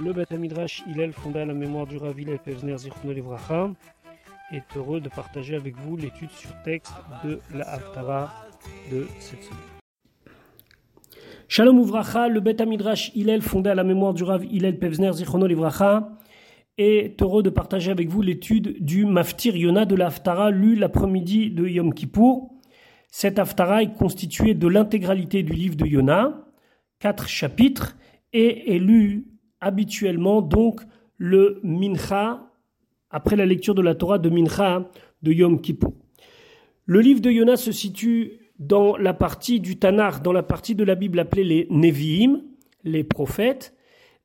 Le 0.00 0.12
Beth 0.12 0.32
Midrash 0.32 0.82
Hillel, 0.86 1.12
fondé 1.12 1.40
à 1.40 1.44
la 1.44 1.52
mémoire 1.52 1.86
du 1.86 1.98
Rav 1.98 2.18
Hillel 2.18 2.38
Pevzner 2.38 2.76
Livracha, 3.04 3.70
est 4.50 4.76
heureux 4.76 5.00
de 5.00 5.08
partager 5.08 5.54
avec 5.54 5.76
vous 5.76 5.96
l'étude 5.96 6.30
sur 6.30 6.50
texte 6.62 6.94
de 7.24 7.40
la 7.54 7.68
Haftara 7.68 8.32
de 8.90 9.06
cette 9.20 9.42
semaine. 9.42 9.58
Shalom 11.46 11.78
Uvracha, 11.80 12.28
le 12.28 12.40
Beth 12.40 12.62
Midrash 12.66 13.12
Hillel, 13.14 13.42
fondé 13.42 13.68
à 13.70 13.74
la 13.74 13.84
mémoire 13.84 14.14
du 14.14 14.24
Rav 14.24 14.44
Hillel 14.44 14.78
Pevzner 14.78 15.12
Zichrono 15.12 15.46
Livracha, 15.46 16.08
est 16.78 17.20
heureux 17.20 17.42
de 17.42 17.50
partager 17.50 17.90
avec 17.90 18.08
vous 18.08 18.22
l'étude 18.22 18.82
du 18.82 19.04
Maftir 19.04 19.56
Yona 19.56 19.84
de 19.84 19.94
la 19.94 20.06
Haftara, 20.06 20.50
lu 20.50 20.74
l'après-midi 20.74 21.50
de 21.50 21.68
Yom 21.68 21.92
Kippour. 21.92 22.54
Cette 23.10 23.38
Haftara 23.38 23.82
est 23.82 23.92
constituée 23.92 24.54
de 24.54 24.68
l'intégralité 24.68 25.42
du 25.42 25.52
livre 25.52 25.76
de 25.76 25.86
Yona, 25.86 26.46
quatre 26.98 27.28
chapitres, 27.28 27.96
et 28.32 28.74
est 28.74 28.78
lue 28.78 29.31
habituellement 29.62 30.42
donc 30.42 30.82
le 31.16 31.60
Mincha, 31.62 32.50
après 33.10 33.36
la 33.36 33.46
lecture 33.46 33.74
de 33.74 33.80
la 33.80 33.94
Torah 33.94 34.18
de 34.18 34.28
Mincha 34.28 34.90
de 35.22 35.32
Yom 35.32 35.60
Kippur. 35.60 35.92
Le 36.84 37.00
livre 37.00 37.20
de 37.20 37.30
Yona 37.30 37.56
se 37.56 37.72
situe 37.72 38.40
dans 38.58 38.96
la 38.96 39.14
partie 39.14 39.60
du 39.60 39.78
Tanakh, 39.78 40.22
dans 40.22 40.32
la 40.32 40.42
partie 40.42 40.74
de 40.74 40.84
la 40.84 40.94
Bible 40.94 41.18
appelée 41.20 41.44
les 41.44 41.66
Nevi'im, 41.70 42.42
les 42.84 43.04
prophètes. 43.04 43.74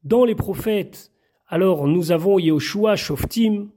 Dans 0.03 0.25
les 0.25 0.35
prophètes, 0.35 1.11
alors 1.47 1.87
nous 1.87 2.11
avons 2.11 2.39
Yehoshua, 2.39 2.95
Shoftim, 2.95 3.67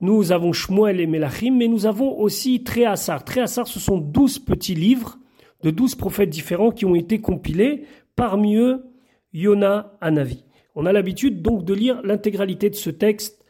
nous 0.00 0.32
avons 0.32 0.52
Shmuel 0.52 1.00
et 1.00 1.06
Melachim, 1.06 1.56
mais 1.56 1.68
nous 1.68 1.86
avons 1.86 2.18
aussi 2.18 2.62
Tréassar. 2.62 3.24
Tréassar, 3.24 3.66
ce 3.66 3.80
sont 3.80 3.98
douze 3.98 4.38
petits 4.38 4.74
livres 4.74 5.18
de 5.62 5.70
douze 5.70 5.94
prophètes 5.94 6.30
différents 6.30 6.70
qui 6.70 6.84
ont 6.84 6.94
été 6.94 7.20
compilés, 7.20 7.84
parmi 8.14 8.56
eux 8.56 8.84
Yona 9.32 9.96
Anavi. 10.00 10.44
On 10.74 10.86
a 10.86 10.92
l'habitude 10.92 11.42
donc 11.42 11.64
de 11.64 11.74
lire 11.74 12.00
l'intégralité 12.02 12.70
de 12.70 12.74
ce 12.74 12.90
texte 12.90 13.44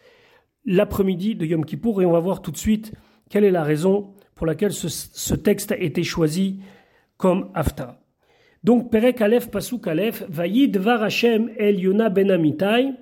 l'après-midi 0.65 1.35
de 1.35 1.47
Yom 1.47 1.65
Kippour 1.65 2.03
et 2.03 2.07
on 2.07 2.13
va 2.13 2.21
voir 2.21 2.43
tout 2.43 2.51
de 2.51 2.57
suite 2.57 2.93
quelle 3.31 3.45
est 3.45 3.51
la 3.51 3.65
raison 3.65 4.15
pour 4.35 4.47
laquelle 4.47 4.73
ce, 4.73 5.35
texte 5.35 5.73
a 5.73 5.77
été 5.77 6.03
choisi 6.03 6.61
comme 7.17 7.51
Haftarah. 7.55 8.01
Donc 8.63 8.91
Perek 8.91 9.21
Aleph 9.21 9.51
Pasuk 9.51 9.87
Aleph 9.87 10.25
Vayid 10.29 10.77
Var 10.77 11.03
Hashem 11.03 11.51
El 11.59 11.81
Yona 11.81 12.09
Ben 12.09 12.31
Amitai 12.31 12.93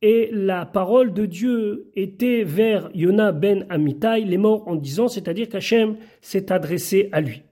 et 0.00 0.30
la 0.32 0.66
parole 0.66 1.12
de 1.12 1.26
Dieu 1.26 1.90
était 1.94 2.42
vers 2.42 2.90
Yona 2.92 3.30
ben 3.30 3.66
Amitai, 3.68 4.24
les 4.24 4.36
morts 4.36 4.66
en 4.66 4.74
disant, 4.74 5.06
c'est-à-dire 5.06 5.48
qu'Hachem 5.48 5.96
s'est 6.20 6.50
adressé 6.50 7.08
à 7.12 7.20
lui. 7.20 7.42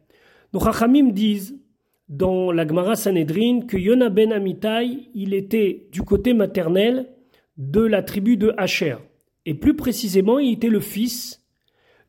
Donc 0.53 0.67
Hachamim 0.67 1.11
disent 1.11 1.57
dans 2.11 2.51
la 2.51 2.67
Gemara 2.67 2.97
Sanhedrin 2.97 3.61
que 3.61 3.77
Yona 3.77 4.11
ben 4.11 4.33
Amitai, 4.33 5.09
il 5.15 5.33
était 5.33 5.87
du 5.93 6.03
côté 6.03 6.35
maternel 6.35 7.09
de 7.57 7.81
la 7.81 8.03
tribu 8.03 8.37
de 8.37 8.53
Hacher. 8.59 8.97
Et 9.47 9.55
plus 9.55 9.77
précisément, 9.77 10.41
il 10.41 10.55
était 10.55 10.69
le 10.69 10.81
fils 10.81 11.47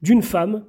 d'une 0.02 0.24
femme 0.24 0.66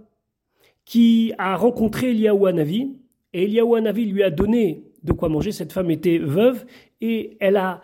qui 0.84 1.32
a 1.38 1.56
rencontré 1.56 2.10
Eliyahu 2.10 2.46
Hanavi. 2.46 2.94
Et 3.32 3.44
Eliyahu 3.44 3.74
Hanavi 3.78 4.04
lui 4.04 4.22
a 4.22 4.30
donné 4.30 4.84
de 5.02 5.12
quoi 5.12 5.30
manger. 5.30 5.50
Cette 5.50 5.72
femme 5.72 5.90
était 5.90 6.18
veuve 6.18 6.66
et 7.00 7.38
elle 7.40 7.56
a 7.56 7.80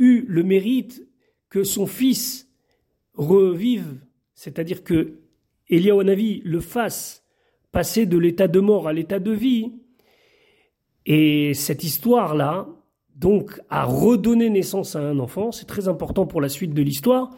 eu 0.00 0.24
le 0.26 0.42
mérite 0.42 1.06
que 1.50 1.62
son 1.62 1.86
fils 1.86 2.50
revive, 3.14 4.00
c'est-à-dire 4.34 4.82
que 4.82 5.20
Eliyahu 5.68 6.00
Hanavi 6.00 6.42
le 6.44 6.58
fasse 6.58 7.24
passer 7.70 8.06
de 8.06 8.18
l'état 8.18 8.48
de 8.48 8.58
mort 8.58 8.88
à 8.88 8.92
l'état 8.92 9.20
de 9.20 9.30
vie, 9.30 9.72
et 11.12 11.54
cette 11.54 11.82
histoire-là, 11.82 12.68
donc, 13.16 13.60
a 13.68 13.82
redonné 13.84 14.48
naissance 14.48 14.94
à 14.94 15.00
un 15.00 15.18
enfant. 15.18 15.50
C'est 15.50 15.66
très 15.66 15.88
important 15.88 16.24
pour 16.24 16.40
la 16.40 16.48
suite 16.48 16.72
de 16.72 16.82
l'histoire. 16.82 17.32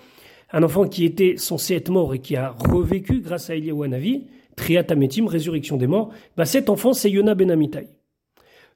Un 0.52 0.62
enfant 0.62 0.86
qui 0.86 1.06
était 1.06 1.38
censé 1.38 1.76
être 1.76 1.88
mort 1.88 2.12
et 2.12 2.18
qui 2.18 2.36
a 2.36 2.50
revécu 2.50 3.20
grâce 3.20 3.48
à 3.48 3.56
Eliyahu 3.56 3.82
Hanavi, 3.82 4.26
Triatametim, 4.56 5.26
résurrection 5.26 5.78
des 5.78 5.86
morts. 5.86 6.10
Bah, 6.36 6.44
cet 6.44 6.68
enfant, 6.68 6.92
c'est 6.92 7.10
Yona 7.10 7.34
ben 7.34 7.50
Amitai. 7.50 7.88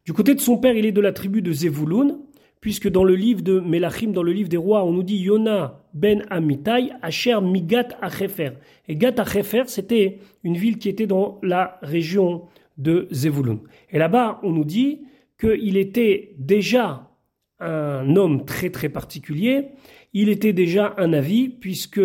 Du 0.07 0.15
côté 0.15 0.35
de 0.35 0.41
son 0.41 0.57
père, 0.57 0.75
il 0.75 0.87
est 0.87 0.93
de 0.93 1.03
la 1.03 1.13
tribu 1.13 1.43
de 1.43 1.53
Zevulun, 1.53 2.17
puisque 2.63 2.89
dans 2.89 3.05
le 3.05 3.17
livre 3.17 3.43
de 3.43 3.61
Melachim, 3.61 4.13
dans 4.13 4.23
le 4.23 4.33
livre 4.33 4.49
des 4.49 4.57
rois, 4.57 4.83
on 4.83 4.93
nous 4.93 5.03
dit 5.03 5.19
Yona 5.19 5.83
ben 5.93 6.25
Amitai, 6.31 6.89
Asher 7.03 7.39
Migat 7.43 7.89
Achefer. 8.01 8.53
Et 8.89 8.97
Gat 8.97 9.17
Achefer, 9.19 9.65
c'était 9.67 10.21
une 10.43 10.57
ville 10.57 10.79
qui 10.79 10.89
était 10.89 11.07
dans 11.07 11.39
la 11.43 11.79
région 11.83 12.47
de 12.79 13.09
Zevulun. 13.11 13.61
Et 13.91 13.99
là-bas, 13.99 14.41
on 14.43 14.53
nous 14.53 14.65
dit 14.65 15.03
qu'il 15.39 15.77
était 15.77 16.35
déjà 16.39 17.11
un 17.59 18.17
homme 18.17 18.45
très 18.45 18.71
très 18.71 18.89
particulier, 18.89 19.69
il 20.13 20.29
était 20.29 20.53
déjà 20.53 20.95
un 20.99 21.13
avis, 21.13 21.49
puisque 21.49 22.01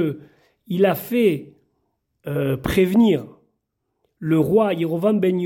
il 0.68 0.86
a 0.86 0.96
fait 0.96 1.54
euh, 2.28 2.58
prévenir 2.58 3.26
le 4.20 4.40
roi 4.40 4.74
Yerovam 4.74 5.20
ben 5.20 5.38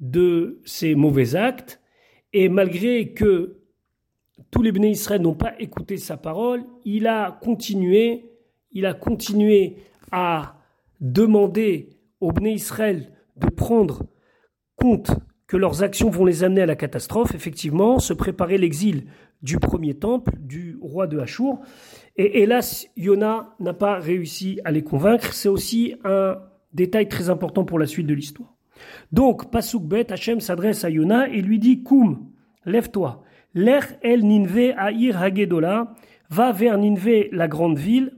de 0.00 0.60
ses 0.64 0.94
mauvais 0.94 1.36
actes, 1.36 1.80
et 2.32 2.48
malgré 2.48 3.12
que 3.12 3.60
tous 4.50 4.62
les 4.62 4.72
béné 4.72 4.90
Israël 4.90 5.20
n'ont 5.20 5.34
pas 5.34 5.54
écouté 5.60 5.96
sa 5.96 6.16
parole, 6.16 6.64
il 6.84 7.06
a 7.06 7.38
continué, 7.42 8.30
il 8.72 8.86
a 8.86 8.94
continué 8.94 9.76
à 10.10 10.56
demander 11.00 11.90
aux 12.20 12.32
béné 12.32 12.52
Israël 12.52 13.12
de 13.36 13.48
prendre 13.48 14.06
compte 14.76 15.12
que 15.46 15.56
leurs 15.56 15.82
actions 15.82 16.10
vont 16.10 16.24
les 16.24 16.44
amener 16.44 16.62
à 16.62 16.66
la 16.66 16.76
catastrophe, 16.76 17.34
effectivement, 17.34 17.98
se 17.98 18.12
préparer 18.12 18.56
l'exil 18.56 19.06
du 19.42 19.58
premier 19.58 19.94
temple, 19.94 20.32
du 20.38 20.78
roi 20.80 21.06
de 21.06 21.18
Hachour. 21.18 21.60
Et 22.16 22.42
hélas, 22.42 22.86
Yona 22.96 23.54
n'a 23.58 23.74
pas 23.74 23.98
réussi 23.98 24.60
à 24.64 24.70
les 24.70 24.82
convaincre. 24.82 25.32
C'est 25.32 25.48
aussi 25.48 25.96
un 26.04 26.38
détail 26.72 27.08
très 27.08 27.30
important 27.30 27.64
pour 27.64 27.78
la 27.78 27.86
suite 27.86 28.06
de 28.06 28.14
l'histoire. 28.14 28.54
Donc, 29.12 29.50
Pasuk 29.50 29.82
Bet, 29.82 30.12
Hachem 30.12 30.40
s'adresse 30.40 30.84
à 30.84 30.90
Yona 30.90 31.28
et 31.28 31.42
lui 31.42 31.58
dit 31.58 31.82
Koum, 31.82 32.30
lève-toi. 32.64 33.22
L'er 33.52 33.82
el 34.02 34.24
Ninve 34.24 34.74
Aïr 34.76 35.20
Hagedola, 35.20 35.94
va 36.30 36.52
vers 36.52 36.78
Ninve, 36.78 37.26
la 37.32 37.48
grande 37.48 37.76
ville, 37.76 38.12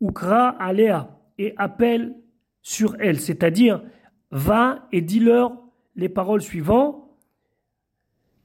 Ukra 0.00 0.50
Alea, 0.50 1.18
et 1.38 1.54
appelle 1.56 2.14
sur 2.62 2.96
elle, 3.00 3.18
c'est-à-dire 3.18 3.82
va 4.30 4.86
et 4.92 5.00
dis-leur 5.00 5.56
les 5.96 6.08
paroles 6.08 6.42
suivantes 6.42 7.04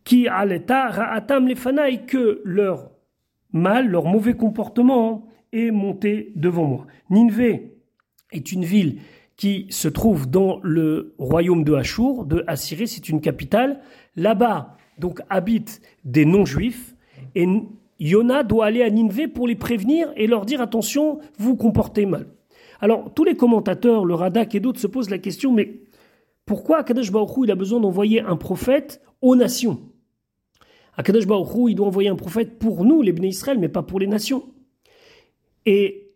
qui 0.04 0.28
aleta 0.28 0.90
ra'atam 0.90 1.48
lefanaï 1.48 2.06
que 2.06 2.42
leur 2.44 2.92
mal, 3.52 3.88
leur 3.88 4.06
mauvais 4.06 4.36
comportement 4.36 5.28
est 5.52 5.72
monté 5.72 6.32
devant 6.36 6.66
moi. 6.66 6.88
Ninvé 7.10 7.78
est 8.32 8.52
une 8.52 8.66
ville 8.66 9.00
qui 9.38 9.68
se 9.70 9.88
trouve 9.88 10.30
dans 10.30 10.60
le 10.64 11.14
royaume 11.18 11.64
de 11.64 11.74
Hachour, 11.74 12.26
de 12.26 12.44
Assyrie, 12.48 12.88
c'est 12.88 13.10
une 13.10 13.22
capitale. 13.22 13.80
Là-bas, 14.16 14.78
donc, 15.00 15.22
habitent 15.30 15.82
des 16.06 16.26
non-juifs 16.26 16.96
et 17.36 17.48
Yona 18.00 18.44
doit 18.44 18.66
aller 18.66 18.84
à 18.84 18.90
Ninvé 18.90 19.28
pour 19.28 19.48
les 19.48 19.56
prévenir 19.56 20.12
et 20.16 20.28
leur 20.28 20.46
dire 20.46 20.62
attention, 20.62 21.20
vous 21.38 21.56
comportez 21.56 22.06
mal. 22.06 22.28
Alors, 22.84 23.14
tous 23.14 23.24
les 23.24 23.38
commentateurs, 23.38 24.04
le 24.04 24.14
Radak 24.14 24.56
et 24.56 24.60
d'autres 24.60 24.82
se 24.82 24.88
posent 24.88 25.10
la 25.10 25.18
question, 25.18 25.54
mais 25.54 25.84
pourquoi 26.46 26.80
Akadosh 26.80 27.14
Baruch 27.14 27.46
il 27.46 27.50
a 27.50 27.56
besoin 27.56 27.80
d'envoyer 27.80 28.20
un 28.20 28.36
prophète 28.36 29.02
aux 29.22 29.38
nations? 29.38 29.80
Akadosh 30.98 31.26
Baruch 31.26 31.70
il 31.70 31.76
doit 31.76 31.88
envoyer 31.88 32.10
un 32.10 32.18
prophète 32.18 32.60
pour 32.60 32.84
nous, 32.84 33.02
les 33.02 33.14
Bnei 33.14 33.30
Israël, 33.30 33.58
mais 33.58 33.70
pas 33.70 33.84
pour 33.84 34.02
les 34.02 34.08
nations. 34.08 34.44
Et 35.66 36.12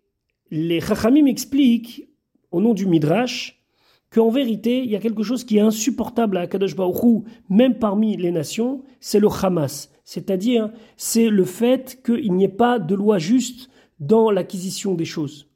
les 0.51 0.81
Chachamim 0.81 1.27
expliquent, 1.27 2.09
au 2.51 2.59
nom 2.59 2.73
du 2.73 2.85
Midrash, 2.85 3.63
qu'en 4.11 4.29
vérité, 4.29 4.83
il 4.83 4.89
y 4.89 4.97
a 4.97 4.99
quelque 4.99 5.23
chose 5.23 5.45
qui 5.45 5.55
est 5.55 5.61
insupportable 5.61 6.35
à 6.35 6.41
Akadosh 6.41 6.75
Baruch 6.75 7.23
même 7.49 7.79
parmi 7.79 8.17
les 8.17 8.31
nations, 8.31 8.83
c'est 8.99 9.21
le 9.21 9.29
Hamas. 9.29 9.89
C'est-à-dire, 10.03 10.69
c'est 10.97 11.29
le 11.29 11.45
fait 11.45 12.03
qu'il 12.05 12.33
n'y 12.33 12.43
ait 12.43 12.49
pas 12.49 12.77
de 12.77 12.93
loi 12.93 13.19
juste 13.19 13.69
dans 14.01 14.31
l'acquisition 14.31 14.95
des 14.95 15.05
choses. 15.05 15.47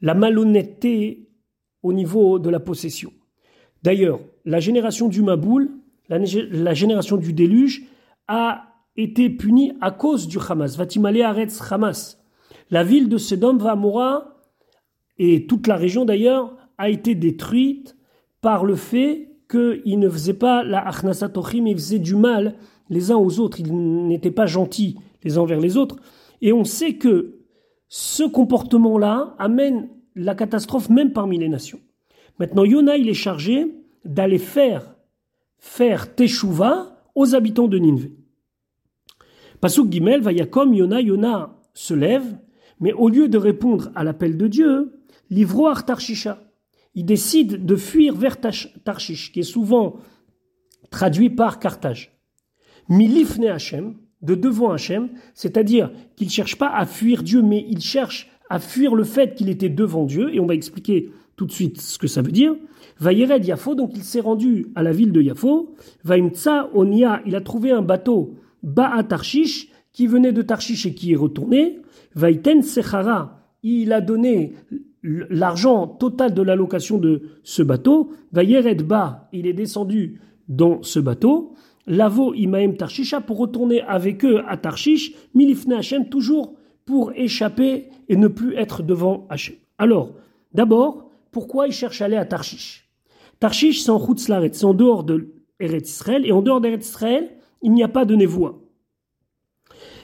La 0.00 0.14
malhonnêteté 0.14 1.28
au 1.82 1.92
niveau 1.92 2.38
de 2.38 2.50
la 2.50 2.60
possession. 2.60 3.12
D'ailleurs, 3.82 4.20
la 4.44 4.60
génération 4.60 5.08
du 5.08 5.22
Maboul, 5.22 5.70
la, 6.08 6.74
génération 6.74 7.16
du 7.16 7.32
déluge, 7.32 7.84
a 8.26 8.64
été 8.96 9.30
punie 9.30 9.72
à 9.80 9.90
cause 9.90 10.26
du 10.26 10.38
Hamas. 10.38 10.76
Vatimale 10.76 11.22
Aretz 11.22 11.60
Hamas? 11.70 12.18
La 12.70 12.84
ville 12.84 13.08
de 13.08 13.16
Sedom, 13.16 13.56
Vamora, 13.56 14.42
et 15.18 15.46
toute 15.46 15.66
la 15.66 15.76
région 15.76 16.04
d'ailleurs, 16.04 16.56
a 16.76 16.90
été 16.90 17.14
détruite 17.14 17.96
par 18.40 18.64
le 18.64 18.76
fait 18.76 19.28
qu'ils 19.50 19.98
ne 19.98 20.08
faisaient 20.08 20.34
pas 20.34 20.62
la 20.62 20.86
Achnasatochim, 20.86 21.66
ils 21.66 21.76
faisaient 21.76 21.98
du 21.98 22.14
mal 22.14 22.54
les 22.90 23.10
uns 23.10 23.16
aux 23.16 23.40
autres. 23.40 23.60
Ils 23.60 24.06
n'étaient 24.06 24.30
pas 24.30 24.46
gentils 24.46 24.96
les 25.24 25.38
uns 25.38 25.42
envers 25.42 25.60
les 25.60 25.76
autres. 25.76 25.96
Et 26.40 26.52
on 26.52 26.64
sait 26.64 26.94
que 26.94 27.37
ce 27.88 28.22
comportement-là 28.22 29.34
amène 29.38 29.88
la 30.14 30.34
catastrophe 30.34 30.90
même 30.90 31.12
parmi 31.12 31.38
les 31.38 31.48
nations. 31.48 31.80
Maintenant, 32.38 32.64
Yona, 32.64 32.96
il 32.96 33.08
est 33.08 33.14
chargé 33.14 33.74
d'aller 34.04 34.38
faire, 34.38 34.94
faire 35.58 36.14
Teshuvah 36.14 37.02
aux 37.14 37.34
habitants 37.34 37.68
de 37.68 37.78
Nineveh. 37.78 38.12
Pasuk 39.60 39.90
Gimel, 39.90 40.20
Vayakom, 40.20 40.72
Yona, 40.74 41.00
Yona 41.00 41.56
se 41.74 41.94
lève, 41.94 42.38
mais 42.80 42.92
au 42.92 43.08
lieu 43.08 43.28
de 43.28 43.38
répondre 43.38 43.90
à 43.94 44.04
l'appel 44.04 44.36
de 44.36 44.46
Dieu, 44.46 45.00
l'ivroar 45.30 45.84
Tarshisha, 45.84 46.44
il 46.94 47.04
décide 47.04 47.64
de 47.64 47.76
fuir 47.76 48.14
vers 48.14 48.38
Tarshish, 48.40 49.32
qui 49.32 49.40
est 49.40 49.44
souvent 49.44 49.96
traduit 50.90 51.30
par 51.30 51.58
Carthage. 51.58 52.18
Milifne 52.88 53.46
Hachem, 53.46 53.96
de 54.22 54.34
devant 54.34 54.70
Hachem, 54.72 55.08
c'est-à-dire 55.34 55.90
qu'il 56.16 56.26
ne 56.26 56.32
cherche 56.32 56.56
pas 56.56 56.68
à 56.68 56.86
fuir 56.86 57.22
Dieu, 57.22 57.42
mais 57.42 57.64
il 57.68 57.80
cherche 57.80 58.30
à 58.50 58.58
fuir 58.58 58.94
le 58.94 59.04
fait 59.04 59.34
qu'il 59.34 59.48
était 59.48 59.68
devant 59.68 60.04
Dieu, 60.04 60.34
et 60.34 60.40
on 60.40 60.46
va 60.46 60.54
expliquer 60.54 61.10
tout 61.36 61.46
de 61.46 61.52
suite 61.52 61.80
ce 61.80 61.98
que 61.98 62.08
ça 62.08 62.22
veut 62.22 62.32
dire. 62.32 62.54
Vayered 62.98 63.44
Yafo, 63.44 63.74
donc 63.74 63.92
il 63.94 64.02
s'est 64.02 64.20
rendu 64.20 64.66
à 64.74 64.82
la 64.82 64.92
ville 64.92 65.12
de 65.12 65.22
Yafo. 65.22 65.74
Vaimtsa 66.04 66.68
Onia, 66.74 67.22
il 67.26 67.36
a 67.36 67.40
trouvé 67.40 67.70
un 67.70 67.82
bateau 67.82 68.34
Ba'a 68.62 69.04
Tarshish, 69.04 69.68
qui 69.92 70.06
venait 70.06 70.32
de 70.32 70.42
Tarshish 70.42 70.86
et 70.86 70.94
qui 70.94 71.12
est 71.12 71.16
retourné. 71.16 71.78
Vaiten 72.14 72.62
Sechara, 72.62 73.40
il 73.62 73.92
a 73.92 74.00
donné 74.00 74.54
l'argent 75.02 75.86
total 75.86 76.34
de 76.34 76.42
l'allocation 76.42 76.98
de 76.98 77.22
ce 77.42 77.62
bateau. 77.62 78.10
Vayered 78.32 78.82
Ba, 78.82 79.28
il 79.32 79.46
est 79.46 79.52
descendu 79.52 80.20
dans 80.48 80.82
ce 80.82 80.98
bateau. 80.98 81.54
Lavo 81.88 82.34
Imaem 82.34 82.76
Tarshisha 82.76 83.20
pour 83.20 83.38
retourner 83.38 83.80
avec 83.80 84.24
eux 84.24 84.42
à 84.46 84.56
Tarshish, 84.58 85.14
Milifne 85.34 85.72
Hachem, 85.72 86.08
toujours 86.08 86.54
pour 86.84 87.12
échapper 87.14 87.88
et 88.08 88.16
ne 88.16 88.28
plus 88.28 88.54
être 88.56 88.82
devant 88.82 89.26
Hachem. 89.30 89.56
Alors, 89.78 90.12
d'abord, 90.52 91.10
pourquoi 91.32 91.66
il 91.66 91.72
cherche 91.72 92.02
à 92.02 92.04
aller 92.04 92.16
à 92.16 92.24
Tarshish 92.24 92.88
Tarshish, 93.40 93.82
c'est 93.82 93.90
en 93.90 94.16
c'est 94.16 94.64
en 94.64 94.74
dehors 94.74 95.04
de 95.04 95.32
Israël, 95.60 96.26
et 96.26 96.32
en 96.32 96.42
dehors 96.42 96.60
d'Eretz 96.60 96.86
Israël, 96.86 97.30
il 97.62 97.72
n'y 97.72 97.82
a 97.82 97.88
pas 97.88 98.04
de 98.04 98.14
névoie. 98.14 98.60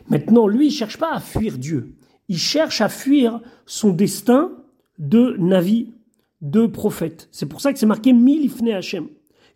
Maintenant, 0.08 0.46
lui, 0.46 0.66
il 0.66 0.70
ne 0.70 0.74
cherche 0.74 0.98
pas 0.98 1.12
à 1.12 1.20
fuir 1.20 1.58
Dieu. 1.58 1.94
Il 2.28 2.38
cherche 2.38 2.80
à 2.80 2.88
fuir 2.88 3.40
son 3.66 3.90
destin 3.90 4.52
de 4.98 5.36
Navi, 5.38 5.92
de 6.40 6.66
prophète. 6.66 7.28
C'est 7.30 7.46
pour 7.46 7.60
ça 7.60 7.72
que 7.72 7.78
c'est 7.78 7.86
marqué 7.86 8.12
Milifne 8.12 8.68
Hachem. 8.68 9.08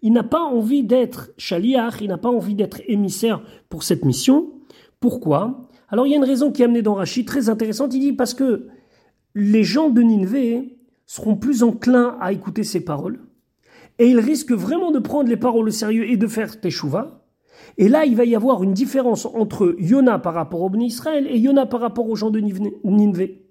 Il 0.02 0.12
n'a 0.12 0.22
pas 0.22 0.42
envie 0.42 0.84
d'être 0.84 1.30
shaliach, 1.38 2.00
il 2.00 2.08
n'a 2.08 2.18
pas 2.18 2.28
envie 2.28 2.54
d'être 2.54 2.80
émissaire 2.86 3.42
pour 3.68 3.82
cette 3.82 4.04
mission. 4.04 4.50
Pourquoi? 5.00 5.68
Alors 5.88 6.06
il 6.06 6.10
y 6.10 6.14
a 6.14 6.18
une 6.18 6.24
raison 6.24 6.52
qui 6.52 6.62
est 6.62 6.64
amenée 6.64 6.82
dans 6.82 6.94
Rachid, 6.94 7.26
très 7.26 7.48
intéressante. 7.48 7.94
Il 7.94 8.00
dit 8.00 8.12
parce 8.12 8.34
que 8.34 8.68
les 9.34 9.64
gens 9.64 9.90
de 9.90 10.02
Nineveh 10.02 10.78
seront 11.06 11.36
plus 11.36 11.62
enclins 11.62 12.16
à 12.20 12.32
écouter 12.32 12.62
ses 12.62 12.84
paroles. 12.84 13.20
Et 13.98 14.08
ils 14.08 14.20
risquent 14.20 14.52
vraiment 14.52 14.92
de 14.92 14.98
prendre 14.98 15.28
les 15.28 15.36
paroles 15.36 15.68
au 15.68 15.72
sérieux 15.72 16.08
et 16.08 16.16
de 16.16 16.26
faire 16.26 16.60
teshuva. 16.60 17.24
Et 17.76 17.88
là, 17.88 18.04
il 18.04 18.16
va 18.16 18.24
y 18.24 18.36
avoir 18.36 18.62
une 18.62 18.72
différence 18.72 19.26
entre 19.26 19.74
Yona 19.78 20.18
par 20.18 20.34
rapport 20.34 20.62
au 20.62 20.70
Bnei 20.70 20.86
Israël 20.86 21.26
et 21.28 21.38
Yona 21.38 21.66
par 21.66 21.80
rapport 21.80 22.08
aux 22.08 22.16
gens 22.16 22.30
de 22.30 22.40
Nineveh. 22.40 23.42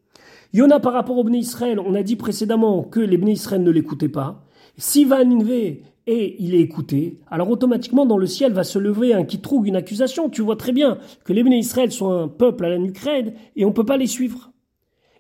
Yona 0.54 0.80
par 0.80 0.94
rapport 0.94 1.18
au 1.18 1.24
Bnei 1.24 1.40
Israël, 1.40 1.80
on 1.80 1.94
a 1.96 2.04
dit 2.04 2.16
précédemment 2.16 2.84
que 2.84 3.00
les 3.00 3.18
Bnei 3.18 3.34
Israël 3.34 3.64
ne 3.64 3.72
l'écoutaient 3.72 4.08
pas. 4.08 4.46
S'il 4.78 5.08
va 5.08 5.18
à 5.18 5.24
et 6.08 6.42
il 6.42 6.56
est 6.56 6.62
écouté, 6.62 7.20
alors 7.30 7.50
automatiquement 7.50 8.06
dans 8.06 8.18
le 8.18 8.28
ciel 8.28 8.54
va 8.54 8.64
se 8.64 8.80
lever 8.80 9.14
un 9.14 9.26
qui 9.26 9.42
trouve 9.42 9.68
une 9.68 9.76
accusation. 9.76 10.30
Tu 10.30 10.42
vois 10.42 10.56
très 10.56 10.72
bien 10.72 11.00
que 11.26 11.34
les 11.34 11.44
Bnei 11.44 11.60
Israël 11.60 11.92
sont 11.92 12.10
un 12.10 12.30
peuple 12.30 12.64
à 12.64 12.70
la 12.70 12.78
nuque 12.78 12.98
et 13.56 13.66
on 13.66 13.70
ne 13.70 13.74
peut 13.74 13.86
pas 13.86 13.98
les 13.98 14.08
suivre. 14.08 14.52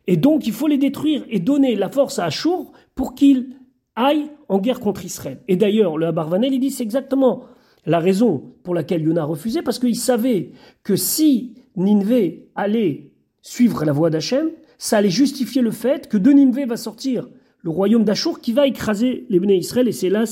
Et 0.07 0.15
donc 0.15 0.47
il 0.47 0.53
faut 0.53 0.67
les 0.67 0.77
détruire 0.77 1.25
et 1.29 1.39
donner 1.39 1.75
la 1.75 1.89
force 1.89 2.19
à 2.19 2.25
Achour 2.25 2.71
pour 2.95 3.15
qu'il 3.15 3.57
aille 3.97 4.29
en 4.47 4.59
guerre 4.59 4.79
contre 4.79 5.03
Israël. 5.03 5.41
Et 5.49 5.57
d'ailleurs, 5.57 5.97
le 5.97 6.07
Abarvanel, 6.07 6.53
il 6.53 6.59
dit 6.61 6.71
c'est 6.71 6.83
exactement 6.83 7.43
la 7.85 7.99
raison 7.99 8.53
pour 8.63 8.73
laquelle 8.73 9.01
Yona 9.01 9.23
a 9.23 9.25
refusé, 9.25 9.61
parce 9.61 9.79
qu'il 9.79 9.95
savait 9.95 10.51
que 10.83 10.95
si 10.95 11.55
Ninvé 11.75 12.49
allait 12.55 13.11
suivre 13.41 13.83
la 13.83 13.91
voie 13.91 14.09
d'Hachem, 14.09 14.51
ça 14.77 14.97
allait 14.97 15.09
justifier 15.09 15.61
le 15.61 15.71
fait 15.71 16.07
que 16.07 16.17
de 16.17 16.31
Ninvé 16.31 16.65
va 16.65 16.77
sortir 16.77 17.27
le 17.61 17.71
royaume 17.71 18.03
d'Achour 18.03 18.39
qui 18.39 18.53
va 18.53 18.67
écraser 18.67 19.25
les 19.29 19.39
Bnei 19.39 19.57
Israël, 19.57 19.87
et 19.87 19.91
c'est 19.91 20.09
là 20.09 20.25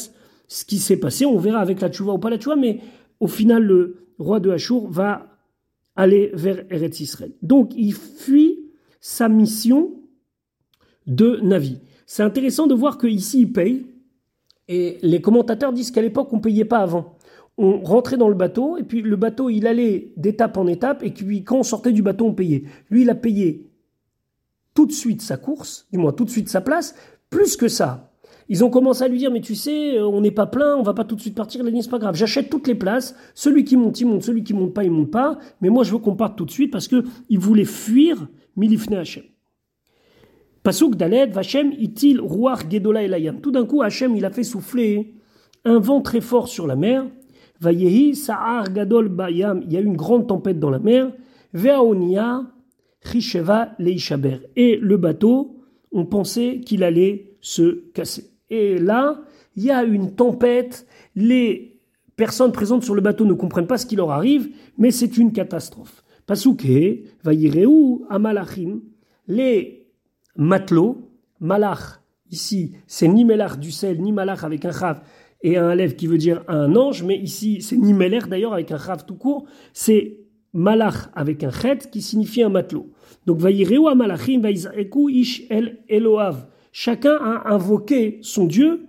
ce 0.47 0.65
qui 0.65 0.77
s'est 0.77 0.97
passé. 0.97 1.25
On 1.25 1.37
verra 1.37 1.59
avec 1.59 1.81
la 1.81 1.89
tchouva 1.89 2.13
ou 2.13 2.19
pas 2.19 2.29
la 2.29 2.37
tchouva, 2.37 2.55
mais 2.55 2.79
au 3.19 3.27
final, 3.27 3.63
le 3.63 4.07
roi 4.19 4.39
de 4.39 4.49
Achour 4.49 4.89
va 4.89 5.27
aller 5.95 6.31
vers 6.33 6.65
Eretz 6.71 6.99
Israël. 6.99 7.31
Donc, 7.41 7.73
il 7.75 7.93
fuit 7.93 8.71
sa 8.99 9.29
mission 9.29 9.91
de 11.07 11.39
Navi. 11.41 11.79
C'est 12.05 12.23
intéressant 12.23 12.67
de 12.67 12.73
voir 12.73 12.97
qu'ici, 12.97 13.41
il 13.41 13.53
paye. 13.53 13.87
Et 14.67 14.97
les 15.01 15.21
commentateurs 15.21 15.73
disent 15.73 15.91
qu'à 15.91 16.01
l'époque, 16.01 16.33
on 16.33 16.37
ne 16.37 16.41
payait 16.41 16.65
pas 16.65 16.79
avant. 16.79 17.17
On 17.57 17.81
rentrait 17.81 18.17
dans 18.17 18.27
le 18.27 18.35
bateau, 18.35 18.77
et 18.77 18.83
puis 18.83 19.01
le 19.01 19.15
bateau, 19.15 19.49
il 19.49 19.67
allait 19.67 20.11
d'étape 20.17 20.57
en 20.57 20.67
étape, 20.67 21.03
et 21.03 21.11
puis 21.11 21.43
quand 21.43 21.59
on 21.59 21.63
sortait 21.63 21.93
du 21.93 22.01
bateau, 22.01 22.25
on 22.25 22.33
payait. 22.33 22.63
Lui, 22.89 23.03
il 23.03 23.09
a 23.09 23.15
payé 23.15 23.69
tout 24.73 24.85
de 24.85 24.91
suite 24.91 25.21
sa 25.21 25.37
course, 25.37 25.87
du 25.91 25.97
moins 25.97 26.11
tout 26.11 26.25
de 26.25 26.29
suite 26.29 26.49
sa 26.49 26.61
place, 26.61 26.95
plus 27.29 27.55
que 27.55 27.67
ça. 27.67 28.11
Ils 28.47 28.63
ont 28.63 28.69
commencé 28.69 29.03
à 29.03 29.07
lui 29.07 29.17
dire, 29.17 29.31
mais 29.31 29.41
tu 29.41 29.55
sais, 29.55 29.99
on 29.99 30.21
n'est 30.21 30.31
pas 30.31 30.45
plein, 30.45 30.75
on 30.75 30.83
va 30.83 30.93
pas 30.93 31.03
tout 31.03 31.15
de 31.15 31.21
suite 31.21 31.35
partir. 31.35 31.61
Il 31.61 31.67
a 31.67 31.71
dit, 31.71 31.81
c'est 31.81 31.89
pas 31.89 31.97
grave, 31.97 32.15
j'achète 32.15 32.49
toutes 32.49 32.67
les 32.67 32.75
places. 32.75 33.15
Celui 33.33 33.63
qui 33.63 33.75
monte, 33.75 33.99
il 33.99 34.05
monte. 34.05 34.23
Celui 34.23 34.43
qui 34.43 34.53
monte 34.53 34.73
pas, 34.73 34.83
il 34.83 34.91
monte 34.91 35.09
pas. 35.09 35.39
Mais 35.61 35.69
moi, 35.69 35.83
je 35.83 35.91
veux 35.91 35.97
qu'on 35.97 36.15
parte 36.15 36.37
tout 36.37 36.45
de 36.45 36.51
suite 36.51 36.71
parce 36.71 36.87
que 36.87 37.03
il 37.29 37.39
voulait 37.39 37.65
fuir 37.65 38.27
Milifne 38.55 38.93
Hachem. 38.95 39.23
Pasuk 40.61 40.95
Daled, 40.95 41.31
Vachem, 41.31 41.73
itil, 41.77 42.19
ruach, 42.19 42.69
gedola 42.69 43.03
elayam. 43.03 43.41
Tout 43.41 43.51
d'un 43.51 43.65
coup, 43.65 43.81
Hachem, 43.81 44.15
il 44.15 44.25
a 44.25 44.29
fait 44.29 44.43
souffler 44.43 45.15
un 45.63 45.79
vent 45.79 46.01
très 46.01 46.21
fort 46.21 46.47
sur 46.47 46.67
la 46.67 46.75
mer. 46.75 47.05
Vayehi, 47.61 48.15
sa'ar, 48.15 48.71
gadol, 48.71 49.09
bayam. 49.09 49.61
Il 49.65 49.73
y 49.73 49.77
a 49.77 49.81
eu 49.81 49.85
une 49.85 49.95
grande 49.95 50.27
tempête 50.27 50.59
dans 50.59 50.69
la 50.69 50.79
mer. 50.79 51.11
Veaonia, 51.53 52.43
chisheva, 53.03 53.69
leishaber. 53.79 54.39
Et 54.55 54.77
le 54.77 54.97
bateau, 54.97 55.57
on 55.91 56.05
pensait 56.05 56.61
qu'il 56.65 56.83
allait 56.83 57.37
se 57.41 57.91
casser. 57.93 58.34
Et 58.49 58.77
là, 58.77 59.21
il 59.55 59.63
y 59.63 59.71
a 59.71 59.83
une 59.83 60.15
tempête. 60.15 60.85
Les 61.15 61.79
personnes 62.15 62.51
présentes 62.51 62.83
sur 62.83 62.95
le 62.95 63.01
bateau 63.01 63.25
ne 63.25 63.33
comprennent 63.33 63.67
pas 63.67 63.77
ce 63.77 63.85
qui 63.85 63.95
leur 63.95 64.11
arrive, 64.11 64.49
mais 64.77 64.91
c'est 64.91 65.17
une 65.17 65.31
catastrophe. 65.31 66.03
Pasuke, 66.25 67.03
Vayireu, 67.23 68.05
Amalachim, 68.09 68.81
les 69.27 69.87
matelots, 70.35 71.11
Malach, 71.39 72.01
ici, 72.31 72.75
c'est 72.87 73.07
ni 73.07 73.25
Melach 73.25 73.59
du 73.59 73.71
sel, 73.71 74.01
ni 74.01 74.11
Malach 74.11 74.43
avec 74.43 74.65
un 74.65 74.71
Chav 74.71 75.01
et 75.41 75.57
un 75.57 75.67
Alev 75.67 75.95
qui 75.95 76.07
veut 76.07 76.17
dire 76.17 76.43
un 76.47 76.75
ange, 76.75 77.03
mais 77.03 77.17
ici, 77.17 77.61
c'est 77.61 77.77
ni 77.77 77.93
Meler 77.93 78.21
d'ailleurs 78.27 78.53
avec 78.53 78.71
un 78.71 78.77
Chav 78.77 79.05
tout 79.05 79.15
court, 79.15 79.45
c'est 79.73 80.19
Malach 80.53 81.09
avec 81.13 81.43
un 81.43 81.51
Chet 81.51 81.89
qui 81.91 82.01
signifie 82.01 82.41
un 82.41 82.49
matelot. 82.49 82.89
Donc, 83.25 83.39
Vayireu, 83.39 83.87
Amalachim, 83.89 84.39
Vayizareku, 84.39 85.09
Ish, 85.09 85.43
El, 85.49 85.83
Eloav. 85.89 86.47
Chacun 86.77 87.15
a 87.15 87.53
invoqué 87.53 88.19
son 88.21 88.45
Dieu. 88.45 88.87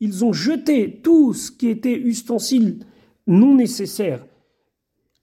Ils 0.00 0.24
ont 0.24 0.32
jeté 0.32 1.00
tout 1.02 1.34
ce 1.34 1.50
qui 1.50 1.68
était 1.68 1.98
ustensile 1.98 2.84
non 3.26 3.56
nécessaire 3.56 4.24